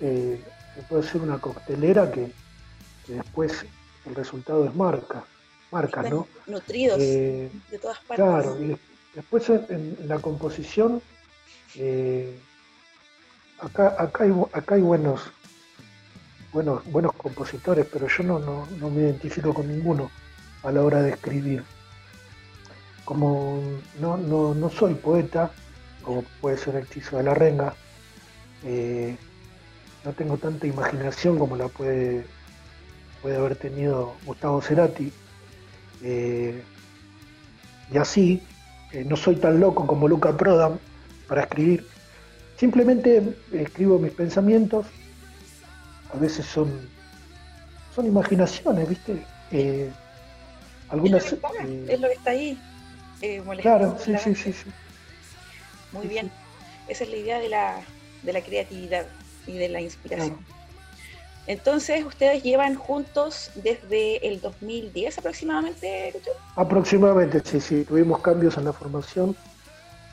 eh, 0.00 0.40
se 0.74 0.82
puede 0.82 1.06
hacer 1.06 1.20
una 1.20 1.38
coctelera 1.38 2.10
que, 2.10 2.32
que 3.06 3.14
después 3.14 3.64
el 4.06 4.14
resultado 4.14 4.64
es 4.64 4.74
marca. 4.74 5.24
Marcas, 5.70 6.10
¿no? 6.10 6.26
Nutridos 6.46 6.98
Eh, 7.00 7.50
de 7.70 7.78
todas 7.78 7.98
partes. 7.98 8.16
Claro, 8.24 8.62
y 8.62 8.68
des- 8.68 8.78
después 9.14 9.48
en, 9.50 9.96
en 10.00 10.08
la 10.08 10.18
composición, 10.18 11.02
eh, 11.74 12.38
acá, 13.60 13.94
acá, 13.98 14.24
hay, 14.24 14.32
acá 14.52 14.74
hay 14.76 14.80
buenos, 14.82 15.22
buenos, 16.52 16.84
buenos 16.90 17.12
compositores, 17.14 17.86
pero 17.92 18.06
yo 18.06 18.22
no, 18.22 18.38
no, 18.38 18.66
no 18.78 18.90
me 18.90 19.02
identifico 19.02 19.52
con 19.52 19.68
ninguno 19.68 20.10
a 20.62 20.70
la 20.72 20.82
hora 20.82 21.02
de 21.02 21.10
escribir. 21.10 21.64
Como 23.04 23.60
no, 24.00 24.16
no, 24.16 24.54
no 24.54 24.68
soy 24.70 24.94
poeta, 24.94 25.50
como 26.02 26.22
puede 26.40 26.56
ser 26.58 26.76
el 26.76 26.88
Chizo 26.88 27.16
de 27.18 27.22
la 27.24 27.34
Renga, 27.34 27.74
eh, 28.64 29.16
no 30.04 30.12
tengo 30.12 30.36
tanta 30.38 30.66
imaginación 30.66 31.38
como 31.38 31.56
la 31.56 31.68
puede, 31.68 32.24
puede 33.22 33.36
haber 33.36 33.56
tenido 33.56 34.14
Gustavo 34.24 34.60
Cerati. 34.60 35.12
eh, 36.02 36.62
y 37.92 37.98
así, 37.98 38.42
eh, 38.92 39.04
no 39.04 39.16
soy 39.16 39.36
tan 39.36 39.60
loco 39.60 39.86
como 39.86 40.08
Luca 40.08 40.36
Prodan 40.36 40.78
para 41.28 41.42
escribir. 41.42 41.86
Simplemente 42.56 43.22
escribo 43.52 43.98
mis 43.98 44.12
pensamientos. 44.12 44.86
A 46.12 46.18
veces 46.18 46.46
son, 46.46 46.88
son 47.94 48.06
imaginaciones, 48.06 48.88
¿viste? 48.88 49.24
Eh, 49.52 49.90
algunas. 50.88 51.32
eh, 51.32 51.86
Es 51.88 52.00
lo 52.00 52.08
que 52.08 52.14
está 52.14 52.30
ahí. 52.30 52.58
eh, 53.22 53.42
claro, 53.60 53.96
sí, 54.04 54.14
sí, 54.18 54.34
sí, 54.34 54.52
sí. 54.52 54.70
Muy 55.92 56.06
bien. 56.08 56.30
Esa 56.88 57.04
es 57.04 57.10
la 57.10 57.16
idea 57.16 57.38
de 57.38 57.48
la, 57.48 57.80
de 58.22 58.32
la 58.32 58.40
creatividad 58.40 59.06
y 59.46 59.58
de 59.58 59.68
la 59.68 59.80
inspiración. 59.80 60.38
Entonces, 61.46 62.04
ustedes 62.04 62.42
llevan 62.42 62.74
juntos 62.74 63.50
desde 63.54 64.26
el 64.26 64.40
2010 64.40 65.18
aproximadamente, 65.18 66.10
Lucho? 66.12 66.32
Aproximadamente, 66.56 67.40
sí, 67.44 67.60
sí. 67.60 67.84
Tuvimos 67.84 68.20
cambios 68.20 68.56
en 68.56 68.64
la 68.64 68.72
formación, 68.72 69.36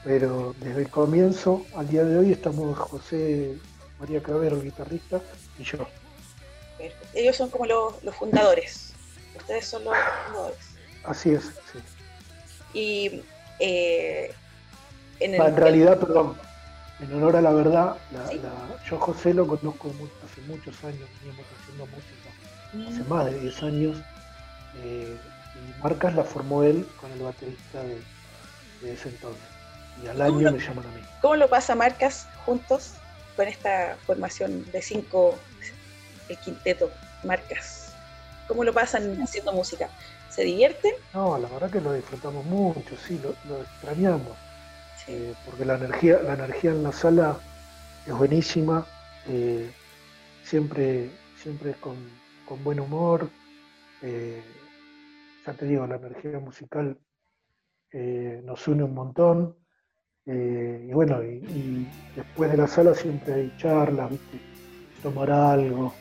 pero 0.04 0.54
desde 0.60 0.82
el 0.82 0.90
comienzo 0.90 1.66
al 1.76 1.88
día 1.88 2.04
de 2.04 2.20
hoy 2.20 2.32
estamos 2.32 2.78
José 2.78 3.58
María 4.00 4.22
Cravero, 4.22 4.58
el 4.58 4.64
guitarrista, 4.64 5.22
y 5.58 5.64
yo. 5.64 5.80
Perfecto. 6.78 7.08
Ellos 7.16 7.36
son 7.36 7.50
como 7.50 7.66
los, 7.66 8.04
los 8.04 8.16
fundadores. 8.16 8.94
Ustedes 9.36 9.66
son 9.66 9.84
los 9.86 9.96
fundadores. 10.28 10.60
Así 11.04 11.32
es, 11.32 11.46
sí. 11.72 11.80
Y 12.74 13.24
eh, 13.60 14.32
en, 15.20 15.34
el, 15.34 15.42
en 15.42 15.56
realidad, 15.56 16.00
perdón, 16.00 16.36
en 17.04 17.14
honor 17.14 17.36
a 17.36 17.42
la 17.42 17.52
verdad, 17.52 17.96
la- 18.12 18.24
la- 18.34 18.78
yo 18.90 19.00
José 19.00 19.34
lo 19.34 19.48
conozco 19.48 19.90
hace 20.24 20.42
muchos 20.42 20.84
años, 20.84 21.08
veníamos 21.22 21.46
haciendo 21.60 21.86
música, 21.88 22.90
hace 22.90 23.04
Mm. 23.04 23.10
más 23.10 23.26
de 23.26 23.40
10 23.40 23.64
años, 23.64 23.98
eh, 24.78 25.18
y 25.56 25.84
Marcas 25.84 26.16
la 26.16 26.24
formó 26.24 26.64
él 26.64 26.88
con 27.00 27.12
el 27.12 27.20
baterista 27.20 27.84
de, 27.84 28.02
de 28.82 28.94
ese 28.94 29.10
entonces. 29.10 29.44
Y 30.04 30.08
al 30.08 30.22
año 30.22 30.52
me 30.52 30.60
llaman 30.60 30.86
a 30.86 30.90
mí. 30.90 31.02
¿Cómo 31.22 31.36
lo 31.36 31.50
pasa 31.50 31.76
Marcas 31.76 32.28
juntos 32.46 32.96
con 33.36 33.48
esta 33.48 33.98
formación 34.06 34.66
de 34.72 34.82
cinco, 34.82 35.38
el 36.30 36.38
quinteto 36.40 36.90
Marcas? 37.24 37.94
¿Cómo 38.48 38.64
lo 38.64 38.74
pasan 38.74 39.22
haciendo 39.22 39.54
música? 39.54 39.90
¿Se 40.30 40.44
divierten? 40.44 40.94
No, 41.14 41.38
la 41.38 41.48
verdad 41.48 41.70
que 41.70 41.80
lo 41.80 41.94
disfrutamos 41.94 42.44
mucho, 42.46 42.96
sí, 42.98 43.20
lo, 43.20 43.36
lo 43.48 43.62
extrañamos. 43.62 44.36
Eh, 45.08 45.34
porque 45.46 45.66
la 45.66 45.76
energía, 45.76 46.22
la 46.24 46.34
energía 46.34 46.72
en 46.72 46.84
la 46.84 46.92
sala 46.92 47.38
es 48.08 48.14
buenísima, 48.14 48.86
eh, 49.28 49.70
siempre, 50.44 51.10
siempre 51.36 51.72
es 51.72 51.78
con, 51.78 51.96
con 52.46 52.64
buen 52.64 52.80
humor. 52.80 53.30
eh, 54.02 54.42
ya 55.46 55.54
te 55.54 55.66
digo, 55.66 55.86
la 55.86 55.98
energía 55.98 56.40
musical 56.40 56.98
nos 58.44 58.68
une 58.68 58.84
un 58.84 58.94
montón. 58.94 59.56
y 60.26 60.92
bueno, 60.94 61.22
y, 61.24 61.36
y 61.46 61.88
después 62.16 62.50
de 62.50 62.58
la 62.58 62.68
sala 62.68 62.96
siempre 62.96 63.34
hay 63.34 63.54
charlas, 63.58 64.10
¿viste? 64.10 64.40
tomar 65.04 65.30
algo. 65.30 65.94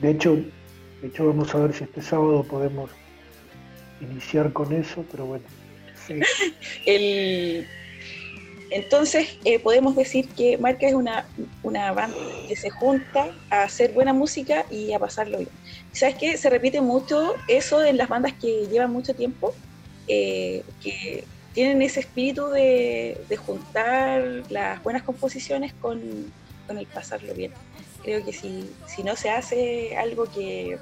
De 0.00 0.10
hecho, 0.10 0.36
de 0.36 1.08
hecho 1.08 1.26
vamos 1.26 1.54
a 1.54 1.58
ver 1.58 1.72
si 1.74 1.84
este 1.84 2.00
sábado 2.00 2.44
podemos 2.44 2.90
iniciar 4.00 4.52
con 4.52 4.72
eso, 4.72 5.04
pero 5.10 5.26
bueno. 5.26 5.44
sí. 6.06 6.20
El, 6.86 7.66
entonces, 8.70 9.38
eh, 9.44 9.58
podemos 9.58 9.94
decir 9.94 10.28
que 10.28 10.58
Marca 10.58 10.86
es 10.86 10.94
una, 10.94 11.26
una 11.62 11.92
banda 11.92 12.16
que 12.48 12.56
se 12.56 12.70
junta 12.70 13.30
a 13.50 13.62
hacer 13.62 13.92
buena 13.92 14.12
música 14.12 14.66
y 14.70 14.92
a 14.92 14.98
pasarlo 14.98 15.38
bien. 15.38 15.50
¿Sabes 15.92 16.16
qué? 16.16 16.36
Se 16.36 16.50
repite 16.50 16.80
mucho 16.80 17.34
eso 17.48 17.84
en 17.84 17.96
las 17.96 18.08
bandas 18.08 18.32
que 18.34 18.66
llevan 18.66 18.92
mucho 18.92 19.14
tiempo, 19.14 19.54
eh, 20.08 20.62
que 20.82 21.24
tienen 21.54 21.80
ese 21.80 22.00
espíritu 22.00 22.48
de, 22.48 23.20
de 23.28 23.36
juntar 23.36 24.42
las 24.50 24.82
buenas 24.82 25.04
composiciones 25.04 25.72
con, 25.74 26.00
con 26.66 26.78
el 26.78 26.86
pasarlo 26.86 27.34
bien. 27.34 27.52
Creo 28.02 28.24
que 28.24 28.32
si, 28.32 28.68
si 28.86 29.02
no 29.02 29.16
se 29.16 29.30
hace 29.30 29.96
algo 29.96 30.24
que, 30.24 30.78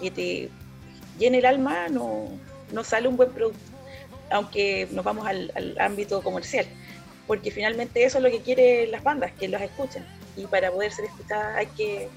que 0.00 0.10
te 0.10 0.50
llene 1.18 1.38
el 1.38 1.46
alma, 1.46 1.88
no, 1.88 2.28
no 2.72 2.84
sale 2.84 3.06
un 3.06 3.16
buen 3.16 3.30
producto 3.30 3.60
aunque 4.30 4.88
nos 4.90 5.04
vamos 5.04 5.26
al, 5.26 5.52
al 5.54 5.78
ámbito 5.78 6.22
comercial, 6.22 6.66
porque 7.26 7.50
finalmente 7.50 8.04
eso 8.04 8.18
es 8.18 8.24
lo 8.24 8.30
que 8.30 8.40
quieren 8.40 8.90
las 8.90 9.02
bandas, 9.02 9.32
que 9.32 9.48
los 9.48 9.60
escuchen. 9.60 10.04
Y 10.36 10.46
para 10.46 10.70
poder 10.70 10.92
ser 10.92 11.06
escuchadas 11.06 11.56
hay 11.56 11.66
que 11.66 12.08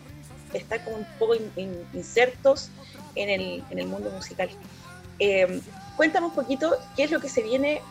estar 0.54 0.84
como 0.84 0.98
un 0.98 1.06
poco 1.18 1.36
in- 1.36 1.52
in- 1.56 1.86
insertos 1.94 2.70
en 3.16 3.30
el, 3.30 3.64
en 3.70 3.80
el 3.80 3.88
mundo 3.88 4.10
musical. 4.12 4.50
Eh, 5.20 5.62
cuéntame 5.98 6.28
un 6.28 6.34
poquito 6.34 6.76
qué 6.96 7.04
es 7.04 7.12
lo 7.12 7.20
que 7.20 7.30
se 7.30 7.42
viene 7.42 7.82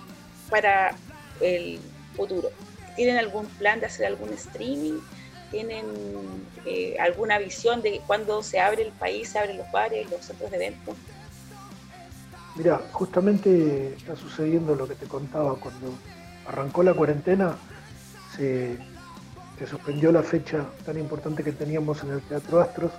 para 0.51 0.95
el 1.41 1.79
futuro. 2.17 2.51
¿Tienen 2.97 3.17
algún 3.19 3.47
plan 3.47 3.81
de 3.81 3.87
hacer 3.87 4.07
algún 4.07 4.33
streaming? 4.33 4.99
¿Tienen 5.51 5.85
eh, 6.67 6.97
alguna 7.01 7.39
visión 7.39 7.81
de 7.81 8.01
cuándo 8.07 8.43
se 8.43 8.61
abre 8.61 8.83
el 8.83 8.93
país, 8.93 9.31
se 9.31 9.39
abren 9.39 9.57
los 9.59 9.71
bares, 9.71 10.11
los 10.11 10.25
centros 10.25 10.51
de 10.51 10.57
eventos? 10.57 10.95
Mira, 12.57 12.81
justamente 12.93 13.95
está 13.97 14.17
sucediendo 14.17 14.75
lo 14.75 14.89
que 14.89 14.95
te 14.97 15.07
contaba 15.07 15.55
cuando 15.57 15.95
arrancó 16.49 16.83
la 16.83 16.95
cuarentena, 16.95 17.55
se, 18.37 18.79
suspendió 19.69 20.13
la 20.13 20.23
fecha 20.23 20.65
tan 20.87 20.99
importante 20.99 21.43
que 21.45 21.53
teníamos 21.53 22.03
en 22.03 22.11
el 22.11 22.21
Teatro 22.23 22.61
Astros. 22.61 22.93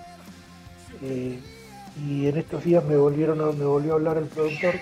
eh, 1.01 1.39
y 2.05 2.27
en 2.27 2.37
estos 2.37 2.63
días 2.63 2.83
me 2.83 2.95
volvieron 2.97 3.39
a- 3.41 3.51
me 3.53 3.63
volvió 3.65 3.93
a 3.93 3.95
hablar 3.95 4.17
el 4.17 4.25
productor 4.25 4.75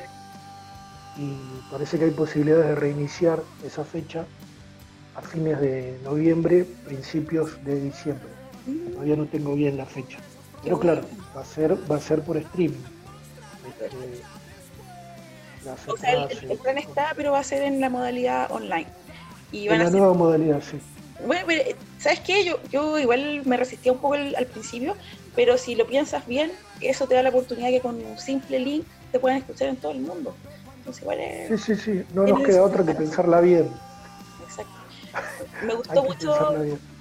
y 1.18 1.32
parece 1.72 1.97
que 1.99 2.05
hay 2.05 2.11
posibilidades 2.11 2.68
de 2.70 2.76
reiniciar 2.76 3.41
esa 3.65 3.84
fecha 3.84 4.26
a 5.15 5.22
fines 5.22 5.59
de 5.59 5.97
noviembre, 6.03 6.65
principios 6.86 7.63
de 7.63 7.80
diciembre. 7.82 8.28
Todavía 8.93 9.15
no 9.15 9.26
tengo 9.26 9.53
bien 9.55 9.78
la 9.78 9.86
fecha. 9.86 10.18
Pero 10.63 10.80
claro, 10.80 11.01
va 11.36 11.41
a 11.41 11.45
ser, 11.45 11.78
va 11.89 11.95
a 11.97 11.99
ser 11.99 12.22
por 12.24 12.38
streaming. 12.38 12.78
Este, 13.68 13.89
O 15.88 15.97
sea, 15.97 16.11
el, 16.13 16.18
entradas, 16.20 16.43
el- 16.43 16.51
el 16.51 16.57
plan 16.57 16.78
está, 16.78 17.13
pero 17.15 17.32
va 17.32 17.39
a 17.39 17.43
ser 17.43 17.61
en 17.63 17.80
la 17.82 17.89
modalidad 17.89 18.51
online. 18.51 18.88
Y 19.51 19.63
en 19.65 19.70
van 19.70 19.82
a 19.82 19.84
la 19.86 19.89
ser 19.89 19.99
nueva 19.99 20.13
modalidad, 20.13 20.61
sí. 20.61 20.78
Bueno, 21.26 21.43
pero, 21.47 21.61
eh, 21.63 21.76
¿sabes 21.99 22.20
qué? 22.20 22.45
Yo, 22.45 22.59
yo 22.72 22.99
igual 22.99 23.41
me 23.45 23.57
resistía 23.57 23.91
un 23.91 23.97
poco 23.99 24.13
al, 24.15 24.36
al 24.36 24.45
principio, 24.45 24.95
pero 25.36 25.57
si 25.57 25.76
lo 25.76 25.88
piensas 25.88 26.28
bien, 26.28 26.51
eso 26.80 27.07
te 27.07 27.15
da 27.15 27.24
la 27.24 27.30
oportunidad 27.30 27.70
que 27.70 27.80
con 27.82 27.95
un 28.03 28.18
simple 28.20 28.59
link 28.59 28.86
te 29.11 29.20
puedan 29.20 29.39
escuchar 29.39 29.70
en 29.70 29.78
todo 29.78 29.91
el 29.93 29.99
mundo. 29.99 30.36
Entonces 30.78 31.01
igual 31.01 31.20
es... 31.20 31.47
Sí, 31.61 31.76
sí, 31.76 31.82
sí. 31.82 32.03
No 32.13 32.24
nos 32.28 32.43
queda 32.43 32.63
otra 32.63 32.86
que 32.86 32.93
pensarla 32.93 33.41
bien. 33.41 33.68
Exacto. 34.43 34.72
Me 35.63 35.74
gustó 35.76 36.03
mucho, 36.03 36.53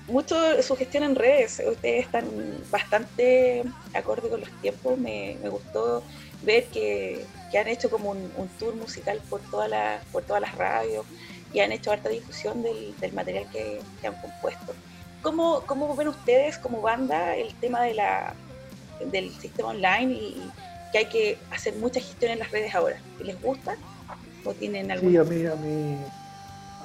mucho 0.09 0.63
su 0.63 0.77
gestión 0.77 1.03
en 1.05 1.15
redes. 1.15 1.63
Ustedes 1.69 2.07
están 2.07 2.25
bastante 2.71 3.65
acorde 3.93 4.29
con 4.31 4.41
los 4.41 4.51
tiempos. 4.63 4.99
Me, 4.99 5.37
me 5.43 5.49
gustó 5.51 6.03
ver 6.43 6.65
que, 6.67 7.25
que 7.51 7.59
han 7.59 7.69
hecho 7.69 7.91
como 7.91 8.11
un, 8.11 8.33
un 8.37 8.49
tour 8.59 8.75
musical 8.75 9.21
por, 9.29 9.41
toda 9.43 9.69
la, 9.69 10.01
por 10.13 10.23
todas 10.23 10.43
las 10.43 10.55
radios 10.55 11.07
y 11.53 11.61
han 11.61 11.73
hecho 11.73 11.93
harta 11.93 12.09
difusión 12.09 12.63
del, 12.63 12.95
del 12.99 13.13
material 13.13 13.49
que, 13.51 13.81
que 14.01 14.07
han 14.07 14.21
compuesto. 14.21 14.75
¿Cómo, 15.23 15.63
¿Cómo 15.67 15.95
ven 15.97 16.09
ustedes 16.09 16.59
como 16.59 16.81
banda 16.81 17.35
el 17.37 17.55
tema 17.55 17.83
de 17.83 17.95
la, 17.95 18.35
del 19.13 19.31
sistema 19.39 19.71
online 19.71 20.13
y, 20.13 20.17
y 20.17 20.53
que 20.93 20.99
hay 20.99 21.07
que 21.07 21.39
hacer 21.51 21.75
mucha 21.77 22.01
gestión 22.01 22.33
en 22.33 22.39
las 22.41 22.51
redes 22.51 22.75
ahora? 22.75 23.01
¿Les 23.21 23.41
gusta? 23.41 23.77
¿O 24.45 24.53
tienen 24.55 24.91
algún 24.91 25.11
Sí, 25.11 25.17
a 25.17 25.25
mí, 25.25 25.47
a 25.47 25.57
mí, 25.57 25.99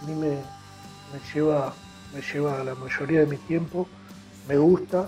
a 0.02 0.06
mí 0.06 0.14
me, 0.14 0.30
me 0.30 1.20
lleva, 1.34 1.74
me 2.14 2.22
lleva 2.22 2.64
la 2.64 2.76
mayoría 2.76 3.20
de 3.22 3.26
mi 3.28 3.38
tiempo, 3.38 3.88
me 4.48 4.58
gusta. 4.58 5.08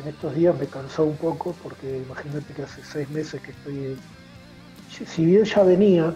En 0.00 0.08
estos 0.08 0.34
días 0.34 0.56
me 0.56 0.66
cansó 0.66 1.04
un 1.04 1.16
poco 1.16 1.54
porque 1.62 1.98
imagínate 1.98 2.54
que 2.54 2.62
hace 2.62 2.82
seis 2.84 3.08
meses 3.10 3.42
que 3.42 3.50
estoy, 3.50 3.98
si- 4.90 5.24
bien 5.26 5.44
ya 5.44 5.62
venía 5.62 6.14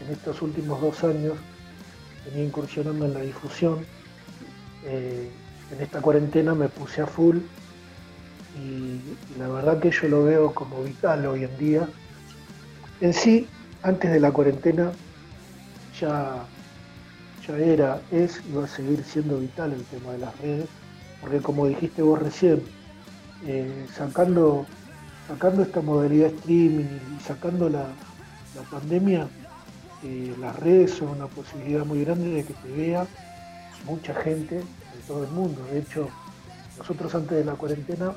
en 0.00 0.10
estos 0.10 0.42
últimos 0.42 0.80
dos 0.80 1.02
años, 1.04 1.38
venía 2.26 2.44
incursionando 2.44 3.04
en 3.06 3.14
la 3.14 3.20
difusión, 3.20 3.84
eh, 4.86 5.30
en 5.70 5.80
esta 5.80 6.00
cuarentena 6.00 6.54
me 6.54 6.68
puse 6.68 7.02
a 7.02 7.06
full 7.06 7.38
y, 8.56 8.58
y 9.28 9.34
la 9.38 9.48
verdad 9.48 9.78
que 9.80 9.90
yo 9.90 10.08
lo 10.08 10.24
veo 10.24 10.52
como 10.54 10.82
vital 10.82 11.26
hoy 11.26 11.44
en 11.44 11.56
día. 11.58 11.88
En 13.00 13.12
sí, 13.14 13.48
antes 13.82 14.10
de 14.10 14.20
la 14.20 14.32
cuarentena 14.32 14.92
ya, 16.00 16.46
ya 17.46 17.56
era, 17.58 18.02
es 18.10 18.42
y 18.44 18.52
va 18.52 18.64
a 18.64 18.68
seguir 18.68 19.02
siendo 19.04 19.38
vital 19.38 19.72
el 19.72 19.84
tema 19.86 20.12
de 20.12 20.18
las 20.18 20.36
redes, 20.38 20.68
porque 21.20 21.40
como 21.40 21.66
dijiste 21.66 22.02
vos 22.02 22.18
recién, 22.18 22.62
eh, 23.44 23.86
sacando, 23.90 24.66
sacando 25.30 25.62
esta 25.62 25.80
modalidad 25.80 26.26
streaming 26.30 26.98
y 27.16 27.22
sacando 27.22 27.68
la, 27.68 27.86
pandemia, 28.68 29.28
eh, 30.02 30.34
las 30.40 30.56
redes 30.56 30.90
son 30.90 31.10
una 31.10 31.28
posibilidad 31.28 31.84
muy 31.84 32.04
grande 32.04 32.30
de 32.30 32.44
que 32.44 32.52
te 32.52 32.68
vea 32.72 33.06
mucha 33.86 34.12
gente 34.12 34.56
de 34.56 35.00
todo 35.06 35.22
el 35.22 35.30
mundo. 35.30 35.64
De 35.70 35.78
hecho, 35.78 36.08
nosotros 36.76 37.14
antes 37.14 37.38
de 37.38 37.44
la 37.44 37.52
cuarentena, 37.52 38.12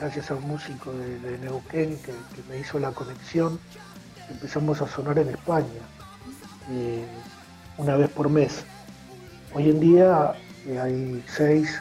gracias 0.00 0.32
a 0.32 0.34
un 0.34 0.48
músico 0.48 0.90
de, 0.92 1.38
Neuquén 1.38 1.96
que, 1.98 2.10
que 2.10 2.42
me 2.50 2.58
hizo 2.58 2.80
la 2.80 2.90
conexión, 2.90 3.60
empezamos 4.28 4.82
a 4.82 4.88
sonar 4.88 5.20
en 5.20 5.28
España 5.28 5.82
eh, 6.72 7.06
una 7.78 7.96
vez 7.96 8.10
por 8.10 8.28
mes. 8.28 8.64
Hoy 9.54 9.70
en 9.70 9.78
día 9.78 10.34
eh, 10.66 10.80
hay 10.80 11.24
seis 11.28 11.80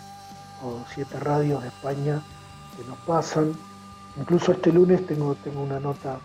o 0.64 0.86
siete 0.94 1.20
radios 1.20 1.64
de 1.64 1.70
España 1.70 2.22
que 2.76 2.84
nos 2.84 2.98
pasan. 3.00 3.54
Incluso 4.18 4.52
este 4.52 4.72
lunes 4.72 5.06
tengo, 5.06 5.36
tengo 5.36 5.62
una 5.62 5.80
nota 5.80 6.20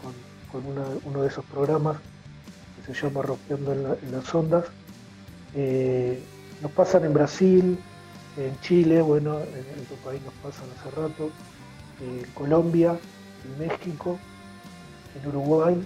con, 0.00 0.12
con 0.50 0.66
uno 1.04 1.22
de 1.22 1.28
esos 1.28 1.44
programas 1.46 2.00
que 2.76 2.94
se 2.94 3.06
llama 3.06 3.22
Rompiendo 3.22 3.72
en, 3.72 3.82
la- 3.82 3.96
en 4.02 4.12
las 4.12 4.34
Ondas. 4.34 4.64
Eh, 5.54 6.22
nos 6.60 6.72
pasan 6.72 7.04
en 7.04 7.12
Brasil, 7.12 7.78
en 8.36 8.58
Chile, 8.60 9.02
bueno, 9.02 9.40
en, 9.40 9.78
en 9.78 9.84
tu 9.86 9.96
país 9.96 10.22
nos 10.22 10.34
pasan 10.34 10.68
hace 10.78 10.90
rato, 10.90 11.30
en 12.00 12.22
Colombia, 12.32 12.98
en 13.44 13.58
México, 13.58 14.18
en 15.14 15.28
Uruguay, 15.28 15.76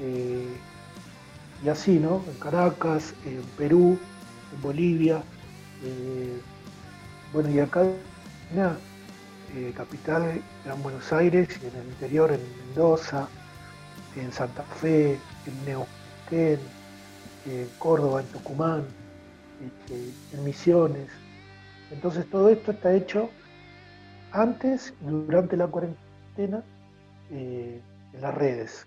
eh, 0.00 0.56
y 1.64 1.68
así, 1.68 1.98
¿no? 1.98 2.22
En 2.28 2.38
Caracas, 2.38 3.14
en 3.26 3.42
Perú, 3.56 3.98
en 4.54 4.62
Bolivia, 4.62 5.22
eh, 5.84 6.40
bueno, 7.32 7.50
y 7.50 7.60
acá, 7.60 7.84
nada, 8.54 8.78
eh, 9.54 9.72
capital, 9.76 10.40
Gran 10.64 10.82
Buenos 10.82 11.12
Aires, 11.12 11.48
y 11.62 11.66
en 11.66 11.76
el 11.76 11.86
interior, 11.88 12.32
en 12.32 12.40
Mendoza, 12.66 13.28
en 14.16 14.32
Santa 14.32 14.62
Fe, 14.64 15.18
en 15.46 15.64
Neuquén, 15.64 16.60
en 17.46 17.68
Córdoba, 17.78 18.20
en 18.20 18.26
Tucumán, 18.28 18.84
este, 19.64 20.36
en 20.36 20.44
Misiones. 20.44 21.10
Entonces 21.92 22.26
todo 22.28 22.48
esto 22.50 22.72
está 22.72 22.94
hecho 22.94 23.30
antes 24.32 24.92
y 25.00 25.06
durante 25.06 25.56
la 25.56 25.66
cuarentena 25.66 26.62
eh, 27.30 27.80
en 28.12 28.20
las 28.20 28.34
redes. 28.34 28.86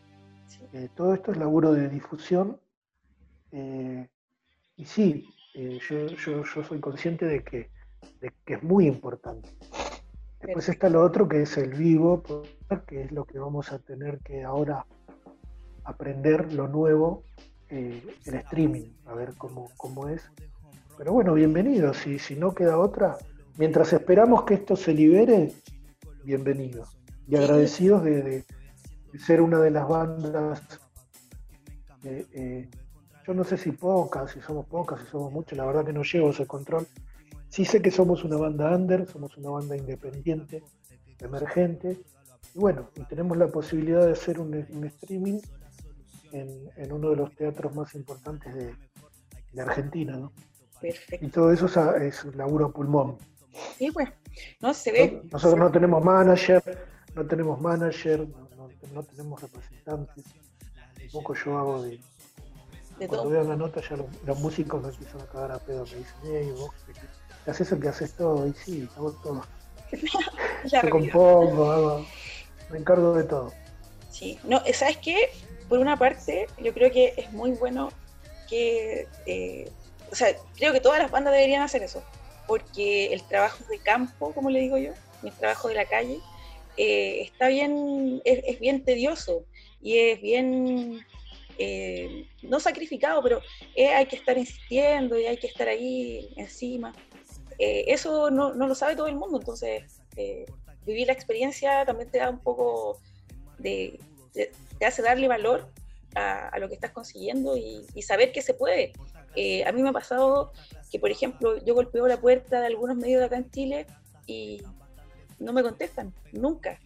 Eh, 0.73 0.89
todo 0.95 1.13
esto 1.13 1.31
es 1.31 1.37
laburo 1.37 1.73
de 1.73 1.89
difusión 1.89 2.59
eh, 3.51 4.07
y 4.77 4.85
sí, 4.85 5.27
yo, 5.55 6.07
yo- 6.07 6.43
yo 6.43 6.63
soy 6.63 6.79
consciente 6.79 7.25
de 7.25 7.43
que, 7.43 7.69
de 8.21 8.31
que 8.45 8.53
es 8.55 8.63
muy 8.63 8.85
importante. 8.87 9.49
Después 10.41 10.69
está 10.69 10.89
lo 10.89 11.03
otro 11.03 11.27
que 11.27 11.43
es 11.43 11.57
el 11.57 11.73
vivo, 11.73 12.23
que 12.87 13.03
es 13.03 13.11
lo 13.11 13.25
que 13.25 13.37
vamos 13.37 13.71
a 13.71 13.79
tener 13.79 14.19
que 14.19 14.43
ahora 14.43 14.85
aprender, 15.83 16.51
lo 16.53 16.67
nuevo, 16.67 17.23
eh, 17.69 18.01
el 18.25 18.35
streaming, 18.35 18.91
a 19.05 19.13
ver 19.13 19.35
cómo, 19.37 19.69
cómo 19.77 20.09
es. 20.09 20.31
Pero 20.97 21.13
bueno, 21.13 21.33
bienvenido, 21.33 21.93
si, 21.93 22.17
si 22.17 22.35
no 22.35 22.53
queda 22.55 22.79
otra, 22.79 23.17
mientras 23.57 23.93
esperamos 23.93 24.43
que 24.43 24.55
esto 24.55 24.75
se 24.75 24.93
libere, 24.93 25.53
bienvenido. 26.23 26.85
Y 27.27 27.35
agradecidos 27.35 28.03
de, 28.03 28.43
ser 29.17 29.41
una 29.41 29.59
de 29.59 29.71
las 29.71 29.87
bandas, 29.87 30.61
eh, 32.03 32.67
yo 33.27 33.33
no 33.35 33.43
sé 33.43 33.57
si 33.57 33.71
pocas, 33.71 34.31
si 34.31 34.41
somos 34.41 34.65
pocas, 34.65 35.01
si 35.01 35.07
somos 35.07 35.31
muchas, 35.31 35.57
la 35.57 35.65
verdad 35.65 35.85
que 35.85 35.93
no 35.93 36.01
llevo 36.01 36.31
ese 36.31 36.47
control. 36.47 36.87
Sí 37.51 37.65
sé 37.65 37.81
que 37.81 37.91
somos 37.91 38.23
una 38.23 38.37
banda 38.37 38.73
under, 38.75 39.05
somos 39.07 39.37
una 39.37 39.49
banda 39.51 39.75
independiente, 39.75 40.63
emergente, 41.19 42.01
y 42.55 42.59
bueno, 42.59 42.89
y 42.95 43.03
tenemos 43.05 43.37
la 43.37 43.47
posibilidad 43.47 44.05
de 44.05 44.13
hacer 44.13 44.39
un, 44.39 44.53
un 44.69 44.83
streaming 44.85 45.39
en, 46.31 46.69
en 46.77 46.91
uno 46.91 47.09
de 47.11 47.15
los 47.17 47.35
teatros 47.35 47.75
más 47.75 47.93
importantes 47.95 48.53
de, 48.55 48.73
de 49.51 49.61
Argentina, 49.61 50.15
¿no? 50.17 50.31
Perfecto. 50.79 51.25
Y 51.25 51.29
todo 51.29 51.51
eso 51.51 51.65
es, 51.67 51.77
es 52.17 52.23
un 52.25 52.37
laburo 52.37 52.71
pulmón. 52.71 53.17
Sí, 53.77 53.91
pues. 53.91 54.09
No 54.61 54.73
se 54.73 54.91
ve. 54.93 55.21
Nosotros 55.31 55.59
no 55.59 55.69
tenemos 55.71 56.03
manager, 56.03 56.63
no 57.13 57.27
tenemos 57.27 57.59
manager, 57.61 58.27
no, 58.29 58.47
no- 58.55 58.69
no 58.93 59.03
tenemos 59.03 59.41
representantes. 59.41 60.23
Tampoco 61.11 61.35
yo 61.35 61.57
hago 61.57 61.83
de. 61.83 61.99
De 62.97 63.07
cuando 63.07 63.29
vean 63.29 63.47
la 63.49 63.55
nota 63.55 63.81
ya 63.81 63.95
los, 63.97 64.05
los 64.25 64.39
músicos 64.39 64.81
me 64.81 64.89
empiezan 64.89 65.21
a 65.21 65.25
cagar 65.25 65.51
a 65.53 65.59
pedo, 65.59 65.85
me 65.85 65.95
dicen, 65.97 66.15
hey, 66.23 66.51
vos, 66.57 66.69
¿qué- 67.45 67.45
qué 67.45 67.51
haces 67.51 67.67
eso 67.67 67.79
que 67.79 67.87
haces 67.87 68.15
todo? 68.15 68.47
Y 68.47 68.53
sí, 68.53 68.87
hago 68.95 69.11
todo. 69.23 69.41
Realidad. 70.71 70.89
compongo, 70.89 71.71
hago, 71.71 72.05
me 72.69 72.77
encargo 72.79 73.13
de 73.13 73.23
todo. 73.23 73.53
Sí, 74.09 74.37
no, 74.43 74.61
¿sabes 74.73 74.97
qué? 74.97 75.29
Por 75.69 75.79
una 75.79 75.97
parte, 75.97 76.47
yo 76.59 76.73
creo 76.73 76.91
que 76.91 77.13
es 77.17 77.31
muy 77.31 77.51
bueno 77.51 77.89
que, 78.49 79.07
eh, 79.25 79.69
o 80.11 80.15
sea, 80.15 80.35
creo 80.57 80.73
que 80.73 80.81
todas 80.81 80.99
las 80.99 81.09
bandas 81.11 81.33
deberían 81.33 81.61
hacer 81.61 81.81
eso, 81.83 82.03
porque 82.47 83.13
el 83.13 83.23
trabajo 83.23 83.63
de 83.69 83.79
campo, 83.79 84.33
como 84.33 84.49
le 84.49 84.59
digo 84.59 84.77
yo, 84.77 84.91
el 85.23 85.31
trabajo 85.33 85.69
de 85.69 85.75
la 85.75 85.85
calle, 85.85 86.19
eh, 86.77 87.21
está 87.21 87.47
bien, 87.47 88.21
es, 88.25 88.41
es 88.45 88.59
bien 88.59 88.83
tedioso 88.83 89.45
y 89.81 89.97
es 89.97 90.21
bien, 90.21 90.99
eh, 91.57 92.25
no 92.43 92.59
sacrificado, 92.59 93.23
pero 93.23 93.41
eh, 93.75 93.87
hay 93.89 94.05
que 94.07 94.17
estar 94.17 94.37
insistiendo 94.37 95.17
y 95.17 95.25
hay 95.25 95.37
que 95.37 95.47
estar 95.47 95.67
ahí 95.69 96.29
encima. 96.35 96.93
Eh, 97.61 97.93
eso 97.93 98.31
no, 98.31 98.53
lo 98.53 98.73
sabe 98.73 98.95
todo 98.95 99.05
el 99.05 99.15
mundo, 99.15 99.37
entonces 99.37 99.83
eh, 100.15 100.47
vivir 100.83 101.05
la 101.05 101.13
experiencia 101.13 101.85
también 101.85 102.09
te 102.09 102.17
da 102.17 102.31
un 102.31 102.39
poco 102.39 102.99
de, 103.59 103.99
te 104.33 104.83
hace 104.83 105.03
darle 105.03 105.27
valor 105.27 105.69
a, 106.15 106.57
lo 106.57 106.67
que 106.67 106.73
estás 106.73 106.89
consiguiendo 106.89 107.55
y, 107.55 107.85
saber 108.01 108.31
que 108.31 108.41
se 108.41 108.55
puede. 108.55 108.93
Eh, 109.35 109.63
a 109.63 109.71
mí 109.73 109.83
me 109.83 109.89
ha 109.89 109.93
pasado 109.93 110.51
que, 110.91 110.97
por 110.97 111.11
ejemplo, 111.11 111.63
yo 111.63 111.75
golpeo 111.75 112.07
la 112.07 112.19
puerta 112.19 112.61
de 112.61 112.65
algunos 112.65 112.97
medios 112.97 113.19
de 113.19 113.25
acá 113.27 113.37
en 113.37 113.51
Chile 113.51 113.85
y, 114.25 114.63
no 115.37 115.53
me 115.53 115.61
contestan, 115.61 116.15
nunca. 116.31 116.79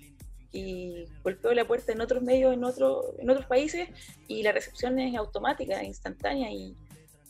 Y 0.52 1.06
golpeo 1.24 1.54
la 1.54 1.66
puerta 1.66 1.94
en 1.94 2.02
otros 2.02 2.22
medios, 2.22 2.54
en, 2.54 2.66
otro, 2.66 3.16
en 3.18 3.30
otros 3.30 3.46
países, 3.46 3.88
y 4.28 4.44
la 4.44 4.52
recepción 4.52 5.00
es 5.00 5.16
automática, 5.16 5.82
instantánea 5.86 6.52
y, 6.52 6.76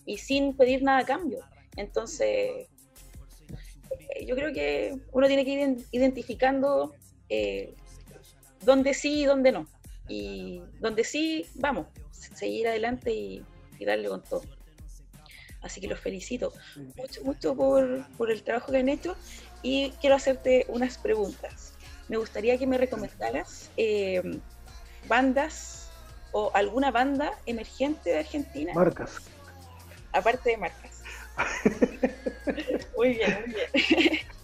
y 0.07 0.17
sin 0.17 0.57
pedir 0.57 0.81
nada 0.81 0.99
a 0.99 1.05
cambio. 1.05 1.41
Entonces, 1.75 2.67
yo 4.25 4.35
creo 4.35 4.53
que 4.53 4.97
uno 5.11 5.27
tiene 5.27 5.43
que 5.43 5.51
ir 5.51 5.59
ident- 5.59 5.85
identificando 5.91 6.93
eh, 7.29 7.73
dónde 8.63 8.93
sí 8.93 9.21
y 9.21 9.25
dónde 9.25 9.51
no. 9.51 9.67
Y 10.07 10.61
donde 10.79 11.03
sí, 11.03 11.45
vamos, 11.55 11.87
seguir 12.11 12.67
adelante 12.67 13.11
y, 13.11 13.43
y 13.79 13.85
darle 13.85 14.09
con 14.09 14.21
todo. 14.23 14.43
Así 15.61 15.81
que 15.81 15.87
los 15.87 15.99
felicito 15.99 16.53
mucho, 16.95 17.23
mucho 17.23 17.55
por, 17.55 18.05
por 18.17 18.29
el 18.29 18.43
trabajo 18.43 18.71
que 18.71 18.77
han 18.77 18.89
hecho 18.89 19.15
y 19.63 19.89
quiero 19.99 20.15
hacerte 20.15 20.65
unas 20.69 20.97
preguntas. 20.99 21.73
Me 22.07 22.17
gustaría 22.17 22.55
que 22.59 22.67
me 22.67 22.77
recomendaras 22.77 23.71
eh, 23.75 24.21
bandas 25.07 25.89
o 26.31 26.51
alguna 26.53 26.91
banda 26.91 27.31
emergente 27.47 28.11
de 28.11 28.19
Argentina, 28.19 28.73
Marcas. 28.75 29.21
aparte 30.11 30.51
de 30.51 30.57
marcas. 30.57 30.94
muy 32.97 33.09
bien, 33.09 33.43
muy 33.45 33.53
bien. 33.53 34.19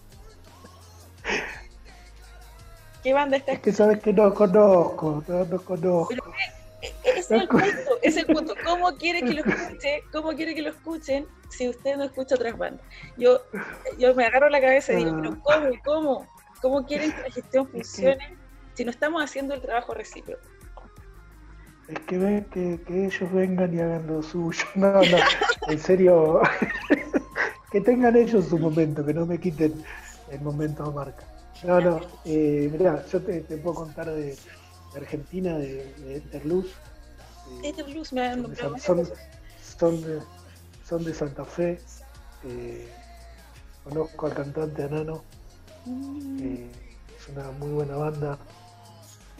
¿Qué 3.04 3.14
banda 3.14 3.38
está 3.38 3.54
Es 3.54 3.60
que 3.60 3.72
sabes 3.72 4.00
que 4.00 4.14
no 4.14 4.34
conozco, 4.34 5.24
no, 5.28 5.46
no 5.46 5.62
conozco. 5.62 6.14
Ese 7.04 7.20
es 7.20 7.32
el 7.32 7.48
punto, 7.48 7.68
es 8.02 8.18
el 8.18 8.26
punto. 8.26 8.56
¿Cómo 8.66 8.96
quiere 8.98 9.22
que 9.22 9.34
lo 9.34 9.44
escuche? 9.44 10.04
¿Cómo 10.12 10.34
quiere 10.34 10.56
que 10.56 10.62
lo 10.62 10.70
escuchen 10.70 11.28
si 11.50 11.70
usted 11.70 11.98
no 11.98 12.06
escucha 12.06 12.36
otras 12.36 12.58
bandas? 12.58 12.86
Yo, 13.18 13.42
yo 13.98 14.16
me 14.16 14.26
agarro 14.26 14.50
la 14.50 14.62
cabeza 14.62 14.94
y 14.94 14.98
digo, 14.98 15.16
pero 15.22 15.40
¿cómo? 15.42 15.70
¿Cómo? 15.84 16.28
¿Cómo 16.62 16.86
quieren 16.86 17.12
que 17.12 17.22
la 17.22 17.32
gestión 17.32 17.68
funcione 17.68 18.38
si 18.74 18.86
no 18.86 18.92
estamos 18.92 19.24
haciendo 19.24 19.54
el 19.56 19.62
trabajo 19.62 19.94
recíproco? 19.94 20.42
Es 21.92 22.00
que 22.08 22.18
ven 22.18 22.46
que, 22.46 22.80
que 22.88 23.06
ellos 23.06 23.32
vengan 23.34 23.74
y 23.74 23.80
hagan 23.80 24.08
lo 24.08 24.24
suyo. 24.24 24.64
No, 24.76 24.94
no, 24.94 25.18
en 25.68 25.80
serio. 25.80 26.42
que 27.72 27.82
tengan 27.82 28.16
ellos 28.16 28.46
su 28.46 28.58
momento, 28.58 29.06
que 29.06 29.14
no 29.14 29.26
me 29.26 29.40
quiten 29.40 29.84
el 30.30 30.42
momento 30.42 30.84
a 30.84 30.92
marca. 30.92 31.24
No, 31.64 31.80
no, 31.80 32.00
eh, 32.26 32.70
mirá, 32.72 33.06
yo 33.06 33.22
te, 33.22 33.42
te 33.42 33.58
puedo 33.58 33.76
contar 33.76 34.08
de, 34.08 34.36
de 34.94 34.98
Argentina, 34.98 35.58
de, 35.58 35.94
de. 36.00 36.16
Este 37.64 37.84
blues 37.84 38.14
me 38.14 38.22
han 38.28 38.56
Son, 38.56 38.74
de 38.74 38.80
son, 38.80 39.10
son 39.62 40.02
de, 40.02 40.20
son 40.88 41.04
de 41.04 41.14
Santa 41.14 41.46
Fe. 41.46 41.80
eh, 42.46 42.88
conozco 43.84 44.28
al 44.28 44.34
cantante 44.34 44.84
Anano. 44.84 45.24
eh, 46.40 46.72
es 47.20 47.28
una 47.30 47.52
muy 47.52 47.70
buena 47.72 47.96
banda. 47.98 48.38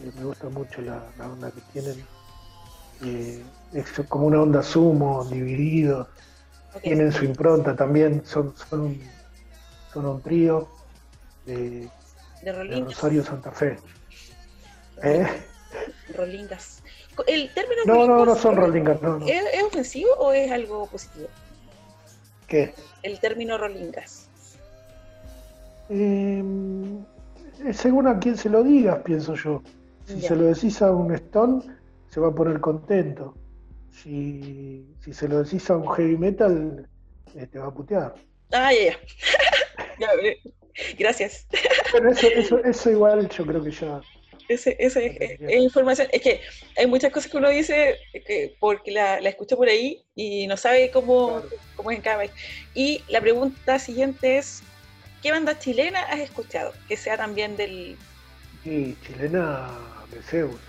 eh, 0.00 0.12
me 0.16 0.24
gusta 0.24 0.48
mucho 0.50 0.82
la, 0.82 1.02
la 1.18 1.28
onda 1.28 1.50
que 1.50 1.60
tienen. 1.72 2.04
Eh, 3.04 3.42
es 3.72 3.90
como 4.08 4.26
una 4.26 4.40
onda 4.42 4.62
sumo, 4.62 5.24
divididos. 5.24 6.08
Tienen 6.82 7.12
su 7.12 7.24
impronta 7.24 7.76
también. 7.76 8.22
Son, 8.24 8.54
son, 8.56 8.80
un, 8.80 9.02
son 9.92 10.06
un 10.06 10.22
trío 10.22 10.68
de, 11.46 11.54
de 11.54 11.90
de 12.42 12.52
Rolingas. 12.52 12.94
Rosario 12.94 13.24
Santa 13.24 13.50
Fe. 13.52 13.76
¿Eh? 15.02 15.26
Rolingas. 16.16 16.82
¿El 17.26 17.52
término 17.52 17.82
No, 17.86 18.06
no, 18.06 18.24
no 18.24 18.34
son 18.36 18.56
rolingas, 18.56 19.00
no, 19.02 19.18
no. 19.18 19.26
¿Es, 19.26 19.42
es 19.52 19.62
ofensivo 19.62 20.10
o 20.18 20.32
es 20.32 20.50
algo 20.50 20.86
positivo? 20.86 21.28
¿Qué? 22.46 22.74
El 23.02 23.18
término 23.20 23.58
rolingas. 23.58 24.28
Eh, 25.88 26.42
según 27.72 28.06
a 28.08 28.18
quien 28.18 28.36
se 28.36 28.48
lo 28.48 28.62
digas, 28.62 28.98
pienso 29.04 29.34
yo. 29.34 29.62
Si 30.06 30.20
Ya. 30.20 30.28
se 30.28 30.36
lo 30.36 30.44
decís 30.44 30.80
a 30.82 30.90
un 30.90 31.14
Stone, 31.14 31.62
se 32.12 32.20
va 32.20 32.28
a 32.28 32.34
poner 32.34 32.60
contento. 32.60 33.34
Si, 33.90 34.84
si 35.02 35.12
se 35.14 35.28
lo 35.28 35.42
decís 35.42 35.68
a 35.70 35.76
un 35.76 35.88
heavy 35.94 36.16
metal, 36.18 36.86
eh, 37.34 37.46
te 37.46 37.58
va 37.58 37.68
a 37.68 37.74
putear. 37.74 38.14
Ah, 38.52 38.70
ya, 38.74 38.98
ya. 39.98 40.08
Eh, 40.22 40.38
Gracias. 40.98 41.46
Bueno, 41.92 42.10
eso, 42.10 42.26
eso, 42.28 42.58
eso 42.64 42.90
igual 42.90 43.28
yo 43.28 43.46
creo 43.46 43.62
que 43.64 43.70
ya. 43.70 44.00
Ese, 44.48 44.76
ese 44.78 45.06
es, 45.06 45.20
es- 45.20 45.40
es 45.40 45.62
información. 45.62 46.08
Es 46.12 46.20
que 46.20 46.40
hay 46.76 46.86
muchas 46.86 47.12
cosas 47.12 47.30
que 47.30 47.36
uno 47.38 47.48
dice 47.48 47.96
que 48.26 48.54
porque 48.60 48.90
la, 48.90 49.20
la 49.20 49.28
escuchó 49.30 49.56
por 49.56 49.68
ahí 49.68 50.02
y 50.14 50.46
no 50.46 50.56
sabe 50.56 50.90
cómo, 50.90 51.42
cómo 51.76 51.90
es 51.90 51.96
en 51.96 52.02
cada 52.02 52.16
país. 52.18 52.32
Y 52.74 53.02
la 53.08 53.20
pregunta 53.20 53.78
siguiente 53.78 54.36
es: 54.38 54.62
¿qué 55.22 55.30
banda 55.30 55.58
chilena 55.58 56.00
has 56.02 56.20
escuchado? 56.20 56.72
Que 56.88 56.96
sea 56.96 57.16
también 57.16 57.56
del 57.56 57.96
Y 58.64 58.94
chilena 58.96 59.70
de 60.10 60.22
Zeus. 60.22 60.60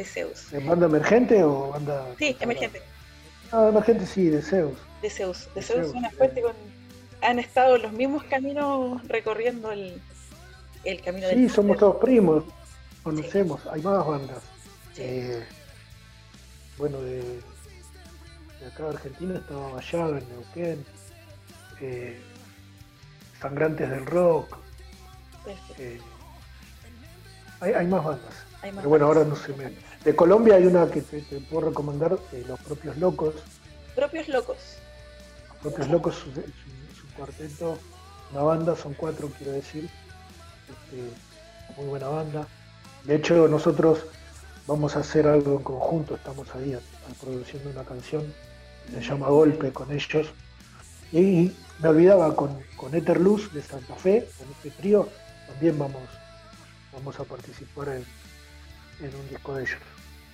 De 0.00 0.06
Zeus. 0.06 0.50
¿En 0.54 0.66
banda 0.66 0.86
emergente 0.86 1.44
o 1.44 1.68
banda.? 1.72 2.06
Sí, 2.18 2.34
emergente. 2.40 2.80
Ah, 3.52 3.66
emergente 3.68 4.06
sí, 4.06 4.28
de 4.30 4.40
Zeus. 4.40 4.78
De 5.02 5.10
Zeus. 5.10 5.46
De 5.54 5.60
De 5.60 5.62
Zeus 5.62 5.76
Zeus, 5.80 5.90
suena 5.92 6.10
fuerte 6.10 6.40
con. 6.40 6.52
Han 7.20 7.38
estado 7.38 7.76
los 7.76 7.92
mismos 7.92 8.24
caminos 8.24 9.06
recorriendo 9.08 9.70
el, 9.72 10.00
el 10.84 11.02
camino 11.02 11.28
Sí, 11.28 11.34
del 11.34 11.50
somos 11.50 11.76
todos 11.76 11.96
primos, 11.96 12.44
conocemos, 13.02 13.60
hay 13.66 13.82
más 13.82 14.06
bandas. 14.06 14.42
Eh, 14.96 15.44
bueno, 16.78 16.98
de, 17.02 17.18
de 18.60 18.66
acá 18.72 18.84
de 18.84 18.88
Argentina 18.88 19.34
estaba 19.36 19.68
Vallaga, 19.72 20.18
en 20.18 20.28
Neuquén, 20.30 20.84
eh, 21.82 22.18
Sangrantes 23.38 23.90
del 23.90 24.06
Rock, 24.06 24.56
eh, 25.76 26.00
hay, 27.60 27.72
hay 27.74 27.86
más 27.86 28.02
bandas. 28.02 28.34
Hay 28.62 28.72
más 28.72 28.78
Pero 28.80 28.88
bueno, 28.88 29.08
bandas. 29.08 29.26
ahora 29.26 29.28
no 29.28 29.36
se 29.36 29.52
me... 29.52 29.89
De 30.04 30.16
Colombia 30.16 30.54
hay 30.54 30.64
una 30.64 30.90
que 30.90 31.02
te, 31.02 31.20
te 31.20 31.40
puedo 31.40 31.68
recomendar, 31.68 32.18
eh, 32.32 32.44
Los 32.48 32.58
Propios 32.60 32.96
Locos. 32.96 33.34
Propios 33.94 34.28
locos. 34.28 34.56
Los 35.48 35.56
Propios 35.58 35.88
Locos 35.88 36.26
un 36.26 37.12
cuarteto, 37.16 37.78
una 38.32 38.42
banda, 38.42 38.76
son 38.76 38.94
cuatro 38.94 39.30
quiero 39.36 39.52
decir. 39.52 39.90
Este, 40.70 41.76
muy 41.76 41.86
buena 41.86 42.08
banda. 42.08 42.46
De 43.04 43.16
hecho, 43.16 43.46
nosotros 43.46 44.06
vamos 44.66 44.96
a 44.96 45.00
hacer 45.00 45.26
algo 45.26 45.56
en 45.56 45.62
conjunto, 45.62 46.14
estamos 46.14 46.48
ahí 46.54 46.78
produciendo 47.20 47.70
una 47.70 47.84
canción, 47.84 48.32
se 48.90 49.02
llama 49.02 49.28
Golpe 49.28 49.70
con 49.70 49.90
ellos. 49.92 50.28
Y 51.12 51.52
me 51.80 51.88
olvidaba, 51.88 52.34
con, 52.36 52.58
con 52.76 52.92
de 52.92 53.00
Santa 53.62 53.94
Fe, 53.96 54.28
con 54.38 54.48
este 54.50 54.70
trío, 54.70 55.08
también 55.48 55.78
vamos, 55.78 56.02
vamos 56.92 57.18
a 57.18 57.24
participar 57.24 57.88
en, 57.88 58.04
en 59.02 59.14
un 59.14 59.28
disco 59.28 59.54
de 59.54 59.62
ellos. 59.62 59.78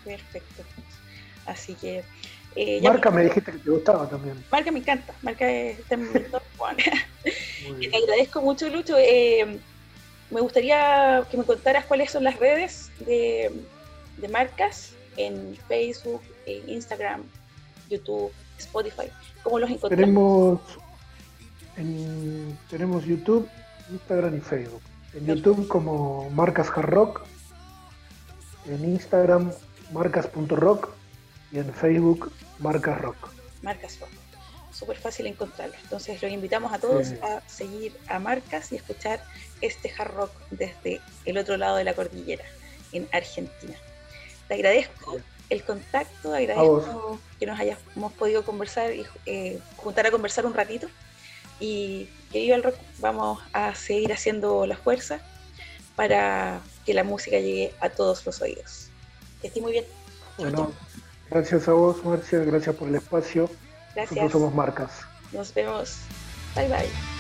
Perfecto. 0.05 0.63
Así 1.47 1.75
que. 1.75 2.03
eh, 2.55 2.81
Marca 2.83 3.11
me 3.11 3.25
dijiste 3.25 3.53
que 3.53 3.59
te 3.59 3.71
gustaba 3.71 4.09
también. 4.09 4.43
Marca 4.51 4.71
me 4.73 4.79
encanta, 4.81 5.15
Marca 5.23 5.51
es 5.51 5.79
está 5.79 5.95
en 5.95 6.13
mi 6.13 6.21
top 6.21 6.43
one. 6.59 6.83
Te 7.23 7.97
agradezco 7.97 8.43
mucho, 8.43 8.69
Lucho. 8.69 8.97
Eh, 8.99 9.59
me 10.31 10.41
gustaría 10.41 11.25
que 11.31 11.37
me 11.37 11.45
contaras 11.45 11.85
cuáles 11.85 12.11
son 12.11 12.25
las 12.25 12.37
redes 12.39 12.91
de, 13.07 13.53
de 14.17 14.29
marcas 14.29 14.93
en 15.17 15.57
Facebook, 15.69 16.21
en 16.47 16.69
Instagram, 16.69 17.23
YouTube, 17.89 18.33
Spotify. 18.59 19.09
¿Cómo 19.45 19.59
los 19.61 19.71
encontramos? 19.71 20.01
Tenemos, 20.07 20.61
en- 21.77 22.59
tenemos 22.71 23.05
YouTube, 23.05 23.49
Instagram 23.91 24.37
y 24.37 24.41
Facebook. 24.41 24.83
En 25.15 25.27
YouTube 25.27 25.69
como 25.69 26.29
Marcas 26.31 26.69
Hard 26.75 26.91
Rock, 26.91 27.23
en 28.69 28.85
Instagram 28.85 29.53
marcas.rock 29.93 30.91
y 31.53 31.59
en 31.59 31.73
Facebook 31.73 32.33
Marcas 32.59 33.01
Rock. 33.01 33.17
Marcas 33.63 33.99
Rock. 34.01 34.11
Súper 34.73 34.97
fácil 34.99 35.27
encontrarlo. 35.27 35.75
Entonces 35.83 36.21
los 36.23 36.31
invitamos 36.31 36.73
a 36.73 36.79
todos 36.79 37.09
Sí. 37.09 37.19
a 37.23 37.41
seguir 37.49 37.97
a 38.09 38.19
Marcas 38.19 38.73
y 38.73 38.77
escuchar 38.77 39.23
este 39.63 39.91
hard 39.97 40.15
rock 40.15 40.31
desde 40.51 41.01
el 41.25 41.39
otro 41.39 41.57
lado 41.57 41.77
de 41.77 41.85
la 41.85 41.95
cordillera, 41.95 42.45
en 42.93 43.09
Argentina. 43.13 43.75
Te 44.49 44.55
agradezco 44.55 45.19
el 45.49 45.63
contacto, 45.65 46.35
agradezco 46.35 47.19
que 47.39 47.47
nos 47.47 47.59
hayamos 47.59 48.13
podido 48.19 48.45
conversar 48.45 48.93
y 48.93 49.07
eh, 49.25 49.61
juntar 49.77 50.07
a 50.07 50.11
conversar 50.11 50.45
un 50.45 50.53
ratito. 50.55 50.89
Y 51.59 52.11
que 52.31 52.41
viva 52.41 52.57
el 52.57 52.63
rock, 52.63 52.77
vamos 52.99 53.43
a 53.55 53.75
seguir 53.75 54.13
haciendo 54.13 54.67
la 54.67 54.77
fuerza 54.77 55.21
para 55.97 56.61
que 56.85 56.95
la 56.95 57.03
música 57.03 57.39
llegue 57.39 57.75
a 57.81 57.89
todos 57.89 58.25
los 58.25 58.41
oídos. 58.41 58.89
Que 59.41 59.49
esté 59.49 59.61
muy 59.61 59.73
bien. 59.73 59.85
Bueno, 60.39 60.73
gracias 61.31 61.67
a 61.69 61.73
vos, 61.73 62.05
Marcia, 62.05 62.41
gracias 62.41 62.77
por 62.77 62.89
el 62.89 62.97
espacio. 62.97 63.51
Gracias. 63.95 64.17
Nosotros 64.17 64.33
somos 64.33 64.55
Marcas. 64.55 64.91
Nos 65.33 65.53
vemos. 65.53 65.97
Bye 66.55 66.69
bye. 66.69 67.16